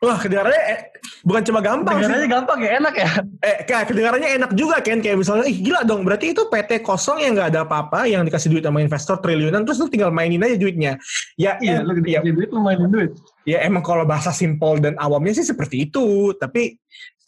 Wah, 0.00 0.16
kedengarannya 0.16 0.62
eh, 0.64 0.78
bukan 1.28 1.42
cuma 1.44 1.60
gampang 1.60 2.00
sih. 2.00 2.08
Kedengarannya 2.08 2.30
gampang 2.32 2.58
ya, 2.64 2.70
enak 2.80 2.94
ya. 2.96 3.10
Eh, 3.44 3.56
kayak 3.68 3.84
kedengarannya 3.92 4.28
enak 4.40 4.50
juga 4.56 4.80
kan 4.80 5.04
kayak 5.04 5.20
misalnya, 5.20 5.44
ih 5.44 5.60
gila 5.60 5.84
dong, 5.84 6.08
berarti 6.08 6.32
itu 6.32 6.48
PT 6.48 6.80
kosong 6.80 7.20
yang 7.20 7.36
nggak 7.36 7.52
ada 7.52 7.68
apa-apa, 7.68 8.08
yang 8.08 8.24
dikasih 8.24 8.48
duit 8.48 8.64
sama 8.64 8.80
investor 8.80 9.20
triliunan, 9.20 9.60
terus 9.68 9.76
lu 9.76 9.92
tinggal 9.92 10.08
mainin 10.08 10.40
aja 10.40 10.56
duitnya. 10.56 10.96
Ya, 11.36 11.60
Iya, 11.60 11.84
lu 11.84 11.92
ya, 12.08 12.24
duit, 12.24 12.48
lu 12.48 12.64
mainin 12.64 12.88
duit. 12.88 13.12
Ya 13.44 13.64
emang 13.64 13.84
kalau 13.84 14.04
bahasa 14.04 14.30
simpel 14.34 14.80
dan 14.80 14.96
awamnya 15.00 15.36
sih 15.36 15.46
seperti 15.46 15.88
itu, 15.88 16.36
tapi 16.36 16.76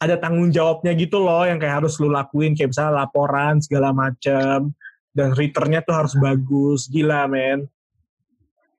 ada 0.03 0.19
tanggung 0.19 0.51
jawabnya 0.51 0.93
gitu 0.99 1.23
loh 1.23 1.47
yang 1.47 1.63
kayak 1.63 1.85
harus 1.85 1.95
lu 2.03 2.11
lakuin 2.11 2.59
kayak 2.59 2.75
misalnya 2.75 3.07
laporan 3.07 3.63
segala 3.63 3.95
macem 3.95 4.75
dan 5.15 5.29
returnnya 5.37 5.85
tuh 5.85 5.95
harus 5.95 6.15
bagus, 6.19 6.91
gila 6.91 7.31
men. 7.31 7.71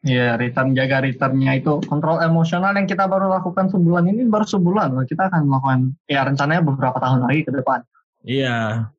Iya, 0.03 0.35
return 0.35 0.75
jaga 0.75 0.99
returnnya 0.99 1.63
itu 1.63 1.79
kontrol 1.87 2.19
emosional 2.19 2.75
yang 2.75 2.83
kita 2.83 3.07
baru 3.07 3.31
lakukan 3.31 3.71
sebulan 3.71 4.03
ini 4.11 4.27
baru 4.27 4.43
sebulan 4.43 4.99
loh. 4.99 5.07
Kita 5.07 5.31
akan 5.31 5.47
melakukan 5.47 5.79
ya 6.11 6.27
rencananya 6.27 6.59
beberapa 6.59 6.99
tahun 6.99 7.23
lagi 7.23 7.47
ke 7.47 7.51
depan. 7.55 7.79
Iya. 8.27 8.91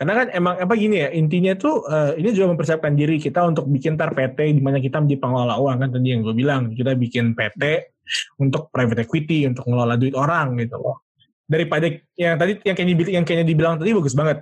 Karena 0.00 0.16
kan 0.16 0.26
emang 0.32 0.56
apa 0.56 0.72
gini 0.80 0.96
ya, 1.04 1.12
intinya 1.12 1.52
tuh 1.60 1.84
eh, 1.84 2.16
ini 2.16 2.32
juga 2.32 2.56
mempersiapkan 2.56 2.96
diri 2.96 3.20
kita 3.20 3.44
untuk 3.44 3.68
bikin 3.68 4.00
tar 4.00 4.16
PT 4.16 4.56
di 4.56 4.64
mana 4.64 4.80
kita 4.80 4.96
menjadi 4.96 5.20
pengelola 5.20 5.60
uang 5.60 5.76
kan 5.76 5.88
tadi 5.92 6.08
yang 6.08 6.24
gue 6.24 6.32
bilang, 6.32 6.72
kita 6.72 6.96
bikin 6.96 7.36
PT 7.36 7.92
untuk 8.40 8.72
private 8.72 9.04
equity, 9.04 9.44
untuk 9.44 9.68
ngelola 9.68 10.00
duit 10.00 10.16
orang 10.16 10.56
gitu 10.56 10.80
loh. 10.80 11.04
Daripada 11.44 11.92
yang 12.16 12.40
tadi 12.40 12.64
yang 12.64 12.72
kayaknya 12.72 13.20
yang 13.20 13.24
kayaknya 13.28 13.46
dibilang 13.52 13.76
tadi 13.76 13.92
bagus 13.92 14.16
banget. 14.16 14.40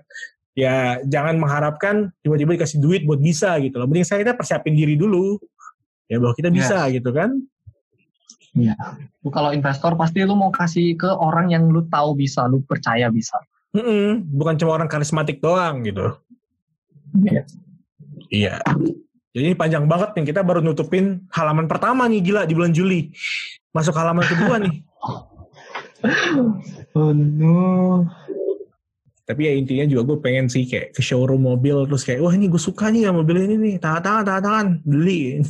Ya 0.54 1.02
jangan 1.02 1.34
mengharapkan 1.42 2.14
tiba-tiba 2.22 2.54
dikasih 2.54 2.78
duit 2.78 3.02
buat 3.02 3.18
bisa 3.18 3.58
gitu 3.58 3.82
loh. 3.82 3.90
Mending 3.90 4.06
saya 4.06 4.22
kita 4.22 4.38
persiapin 4.38 4.78
diri 4.78 4.94
dulu. 4.94 5.42
Ya 6.06 6.22
bahwa 6.22 6.38
kita 6.38 6.54
bisa 6.54 6.86
gitu 6.94 7.10
kan. 7.10 7.34
Lu 9.26 9.30
kalau 9.34 9.50
investor 9.50 9.98
pasti 9.98 10.22
lu 10.22 10.38
mau 10.38 10.54
kasih 10.54 10.94
ke 10.94 11.10
orang 11.10 11.50
yang 11.50 11.66
lu 11.66 11.82
tahu 11.90 12.14
bisa, 12.14 12.46
lu 12.46 12.62
percaya 12.62 13.10
bisa. 13.10 13.42
Mm-mm, 13.76 14.24
bukan 14.32 14.56
cuma 14.56 14.76
orang 14.80 14.88
karismatik 14.88 15.44
doang 15.44 15.84
gitu. 15.84 16.16
Iya. 17.24 17.42
Iya. 18.28 18.54
Jadi 19.36 19.44
ini 19.52 19.56
panjang 19.56 19.84
banget 19.84 20.16
nih. 20.16 20.32
Kita 20.32 20.40
baru 20.40 20.64
nutupin 20.64 21.28
halaman 21.30 21.68
pertama 21.68 22.08
nih 22.08 22.24
gila 22.24 22.42
di 22.48 22.56
bulan 22.56 22.72
Juli. 22.72 23.12
Masuk 23.72 23.94
halaman 23.96 24.24
kedua 24.24 24.56
nih. 24.60 24.76
Oh 26.94 27.10
no. 27.10 28.06
Tapi 29.26 29.50
ya 29.50 29.52
intinya 29.58 29.84
juga 29.90 30.14
gue 30.14 30.18
pengen 30.22 30.46
sih 30.46 30.62
kayak 30.62 30.94
ke 30.94 31.02
showroom 31.02 31.42
mobil 31.42 31.84
terus 31.90 32.06
kayak 32.06 32.22
wah 32.22 32.30
ini 32.30 32.46
gue 32.46 32.62
suka 32.62 32.86
nih 32.88 33.06
ya 33.06 33.10
mobil 33.10 33.44
ini 33.44 33.54
nih. 33.58 33.74
Tangan 33.82 34.02
tangan 34.06 34.22
tangan 34.24 34.42
tangan 34.46 34.66
beli 34.86 35.42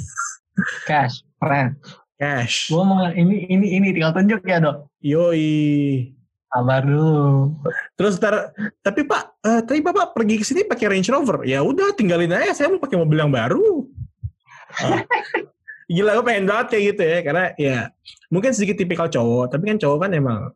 Cash, 0.88 1.22
keren. 1.38 1.76
cash. 2.18 2.72
Gua 2.72 2.82
mau 2.82 3.00
ini 3.12 3.46
ini 3.46 3.76
ini 3.78 3.94
tinggal 3.94 4.10
tunjuk 4.16 4.42
ya 4.42 4.58
dok. 4.58 4.90
Yoi. 5.04 6.10
Sabar 6.48 6.80
dulu. 6.80 7.52
Terus 7.92 8.16
ntar, 8.16 8.56
tapi 8.80 9.04
pak, 9.04 9.36
eh, 9.44 9.60
tadi 9.68 9.84
bapak 9.84 10.16
pergi 10.16 10.40
ke 10.40 10.44
sini 10.48 10.64
pakai 10.64 10.96
Range 10.96 11.04
Rover. 11.12 11.44
Ya 11.44 11.60
udah 11.60 11.92
tinggalin 11.92 12.32
aja. 12.32 12.56
Saya 12.56 12.72
mau 12.72 12.80
pakai 12.80 12.96
mobil 12.96 13.20
yang 13.20 13.28
baru. 13.28 13.84
Ah. 14.80 15.04
Gila 15.92 16.16
gue 16.20 16.24
pengen 16.24 16.48
banget 16.48 16.72
kayak 16.72 16.84
gitu 16.92 17.02
ya. 17.04 17.20
Karena 17.20 17.52
ya 17.60 17.92
mungkin 18.32 18.56
sedikit 18.56 18.80
tipikal 18.80 19.12
cowok. 19.12 19.52
Tapi 19.52 19.64
kan 19.68 19.76
cowok 19.76 20.08
kan 20.08 20.16
emang 20.16 20.48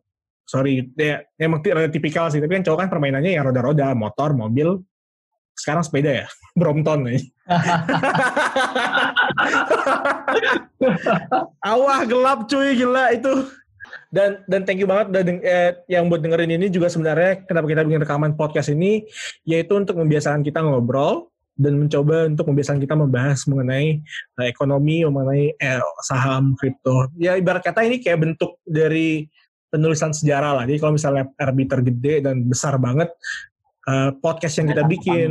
sorry 0.49 0.89
ya 0.97 1.21
emang 1.37 1.61
rada 1.61 1.93
tipikal 1.93 2.25
sih. 2.33 2.41
Tapi 2.41 2.57
kan 2.57 2.65
cowok 2.65 2.79
kan 2.85 2.89
permainannya 2.89 3.37
yang 3.37 3.45
roda-roda, 3.45 3.93
motor, 3.93 4.33
mobil. 4.33 4.81
Sekarang 5.53 5.85
sepeda 5.85 6.25
ya, 6.25 6.27
Brompton 6.57 7.05
nih. 7.05 7.21
Awah 11.69 12.01
gelap 12.09 12.49
cuy 12.49 12.73
gila 12.73 13.13
itu. 13.13 13.45
Dan 14.13 14.41
dan 14.45 14.61
thank 14.65 14.79
you 14.81 14.89
banget 14.89 15.09
udah 15.13 15.23
eh, 15.41 15.71
yang 15.89 16.09
buat 16.09 16.21
dengerin 16.21 16.55
ini 16.55 16.69
juga 16.69 16.89
sebenarnya 16.89 17.45
kenapa 17.45 17.65
kita 17.69 17.81
bikin 17.85 18.01
rekaman 18.05 18.31
podcast 18.37 18.69
ini 18.73 19.05
yaitu 19.45 19.73
untuk 19.73 19.97
membiasakan 19.97 20.45
kita 20.45 20.61
ngobrol 20.61 21.33
dan 21.53 21.77
mencoba 21.77 22.25
untuk 22.25 22.49
membiasakan 22.49 22.81
kita 22.81 22.97
membahas 22.97 23.45
mengenai 23.45 24.01
eh, 24.41 24.47
ekonomi, 24.49 25.05
mengenai 25.05 25.53
eh, 25.57 25.81
saham, 26.01 26.57
kripto. 26.57 27.13
Ya 27.17 27.37
ibarat 27.37 27.61
kata 27.61 27.85
ini 27.85 28.01
kayak 28.01 28.19
bentuk 28.21 28.57
dari 28.65 29.29
penulisan 29.73 30.13
sejarah 30.13 30.61
lah. 30.61 30.63
Jadi 30.69 30.77
kalau 30.77 30.93
misalnya 30.93 31.25
arbiter 31.37 31.81
gede 31.81 32.21
dan 32.21 32.45
besar 32.45 32.77
banget 32.77 33.09
eh, 33.83 34.11
podcast 34.19 34.55
yang 34.59 34.67
kita 34.71 34.83
bikin, 34.87 35.29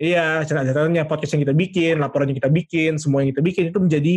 Iya, 0.00 0.44
catatan-catatannya 0.44 1.04
podcast 1.04 1.36
yang 1.36 1.42
kita 1.44 1.54
bikin, 1.56 1.94
laporan 2.00 2.32
yang 2.32 2.38
kita 2.40 2.52
bikin, 2.52 2.96
semua 2.96 3.20
yang 3.20 3.30
kita 3.36 3.42
bikin 3.44 3.64
itu 3.68 3.78
menjadi 3.78 4.14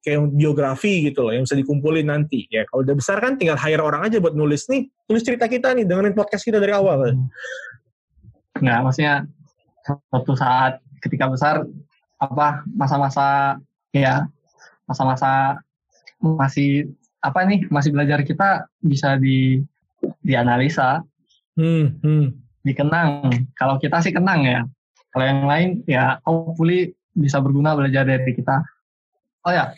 kayak 0.00 0.20
biografi 0.32 1.10
gitu 1.10 1.28
loh 1.28 1.32
yang 1.36 1.44
bisa 1.44 1.56
dikumpulin 1.56 2.06
nanti. 2.08 2.48
Ya 2.48 2.64
kalau 2.68 2.84
udah 2.86 2.96
besar 2.96 3.20
kan 3.20 3.36
tinggal 3.36 3.60
hire 3.60 3.82
orang 3.84 4.06
aja 4.08 4.16
buat 4.18 4.32
nulis 4.32 4.66
nih, 4.72 4.88
tulis 5.04 5.22
cerita 5.22 5.46
kita 5.46 5.76
nih, 5.76 5.84
dengerin 5.84 6.16
podcast 6.16 6.44
kita 6.44 6.56
dari 6.56 6.72
awal. 6.72 7.12
Nggak, 8.56 8.78
maksudnya 8.84 9.28
suatu 9.84 10.32
saat 10.34 10.80
ketika 11.04 11.30
besar 11.30 11.62
apa 12.16 12.64
masa-masa 12.72 13.60
ya 13.92 14.24
masa-masa 14.88 15.60
masih 16.16 16.90
apa 17.20 17.44
nih 17.44 17.68
masih 17.68 17.92
belajar 17.92 18.24
kita 18.24 18.64
bisa 18.80 19.20
di 19.20 19.60
dianalisa 20.24 21.04
Hmm, 21.56 21.96
hmm. 22.04 22.45
Dikenang 22.66 23.30
kalau 23.54 23.78
kita 23.78 24.02
sih 24.02 24.10
kenang 24.10 24.42
ya. 24.42 24.66
Kalau 25.14 25.24
yang 25.24 25.46
lain 25.46 25.68
ya 25.86 26.18
hopefully 26.26 26.92
bisa 27.14 27.38
berguna 27.38 27.78
belajar 27.78 28.02
dari 28.02 28.34
kita. 28.34 28.60
Oh 29.46 29.54
ya 29.54 29.70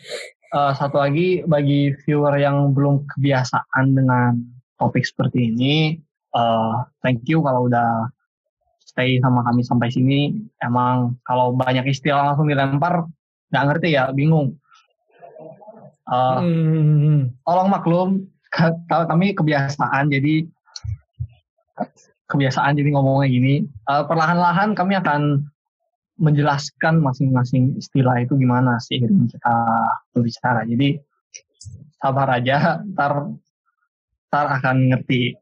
eh, 0.49 0.71
satu 0.73 0.97
lagi 0.97 1.45
bagi 1.45 1.93
viewer 2.03 2.33
yang 2.41 2.73
belum 2.73 3.05
kebiasaan 3.05 3.93
dengan 3.93 4.33
topik 4.81 5.05
seperti 5.05 5.53
ini 5.53 6.01
eh, 6.33 6.75
thank 7.05 7.21
you 7.29 7.45
kalau 7.45 7.69
udah 7.69 8.09
stay 8.81 9.21
sama 9.21 9.45
kami 9.45 9.61
sampai 9.61 9.93
sini. 9.93 10.33
Emang 10.59 11.21
kalau 11.21 11.53
banyak 11.53 11.85
istilah 11.87 12.33
langsung 12.33 12.49
dilempar 12.49 13.05
nggak 13.53 13.65
ngerti 13.69 13.93
ya 13.93 14.09
bingung. 14.09 14.57
Eh, 16.09 16.39
Hmm, 16.41 17.29
tolong 17.45 17.69
maklum 17.69 18.09
ka- 18.49 18.73
ka- 18.89 19.05
kami 19.05 19.37
kebiasaan 19.37 20.09
jadi 20.09 20.49
kebiasaan 22.29 22.77
jadi 22.77 22.89
ngomongnya 22.93 23.27
gini 23.27 23.55
Eh, 23.65 24.03
perlahan-lahan 24.05 24.77
kami 24.77 24.93
akan 25.01 25.43
menjelaskan 26.19 26.99
masing-masing 26.99 27.79
istilah 27.79 28.19
itu 28.19 28.35
gimana 28.35 28.75
sih 28.83 28.99
kita 28.99 29.55
berbicara 30.11 30.67
jadi 30.67 30.99
sabar 31.95 32.27
aja 32.35 32.83
ntar 32.91 33.31
ntar 34.27 34.45
akan 34.59 34.91
ngerti 34.93 35.33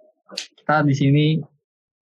kita 0.61 0.85
di 0.85 0.93
sini 0.93 1.25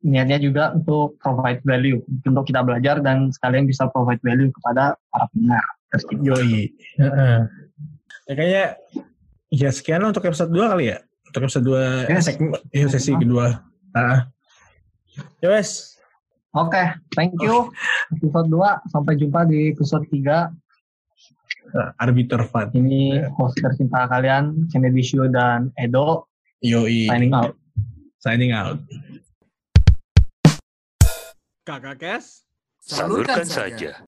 niatnya 0.05 0.37
juga 0.37 0.75
untuk 0.75 1.15
provide 1.23 1.63
value 1.63 2.03
untuk 2.27 2.43
kita 2.45 2.61
belajar 2.61 2.99
dan 2.99 3.31
sekalian 3.31 3.63
bisa 3.65 3.87
provide 3.89 4.19
value 4.21 4.51
kepada 4.53 4.99
para 5.09 5.25
pendengar 5.31 5.65
Yoi. 6.11 6.75
Ya 8.27 8.33
kayaknya 8.35 8.65
ya 9.53 9.69
sekian 9.71 10.03
untuk 10.03 10.25
episode 10.27 10.51
2 10.51 10.71
kali 10.75 10.91
ya. 10.91 10.99
Untuk 11.31 11.47
episode 11.47 11.63
2 11.63 12.11
Yes. 12.11 12.27
segmen 12.27 12.51
ya, 12.75 12.85
sesi 12.91 13.15
kedua. 13.15 13.63
Ah. 13.95 14.27
Ya 15.43 15.49
wes. 15.51 15.95
Oke, 16.55 16.79
thank 17.19 17.35
you. 17.43 17.67
Episode 18.15 18.47
2, 18.47 18.91
sampai 18.91 19.19
jumpa 19.19 19.43
di 19.43 19.75
episode 19.75 20.07
3. 20.07 20.47
Ah, 21.75 21.91
Arbiter 21.99 22.39
Fun. 22.47 22.71
Ini 22.71 23.27
host 23.35 23.59
tercinta 23.59 24.07
kalian, 24.07 24.71
Kennedy 24.71 25.03
Shio 25.03 25.27
dan 25.27 25.75
Edo, 25.75 26.31
Yoi. 26.63 27.11
signing 27.11 27.35
out. 27.35 27.59
Signing 28.23 28.55
out. 28.55 28.79
Kakak 31.67 31.99
Kes. 31.99 32.47
Salurkan 32.79 33.43
saja. 33.43 33.97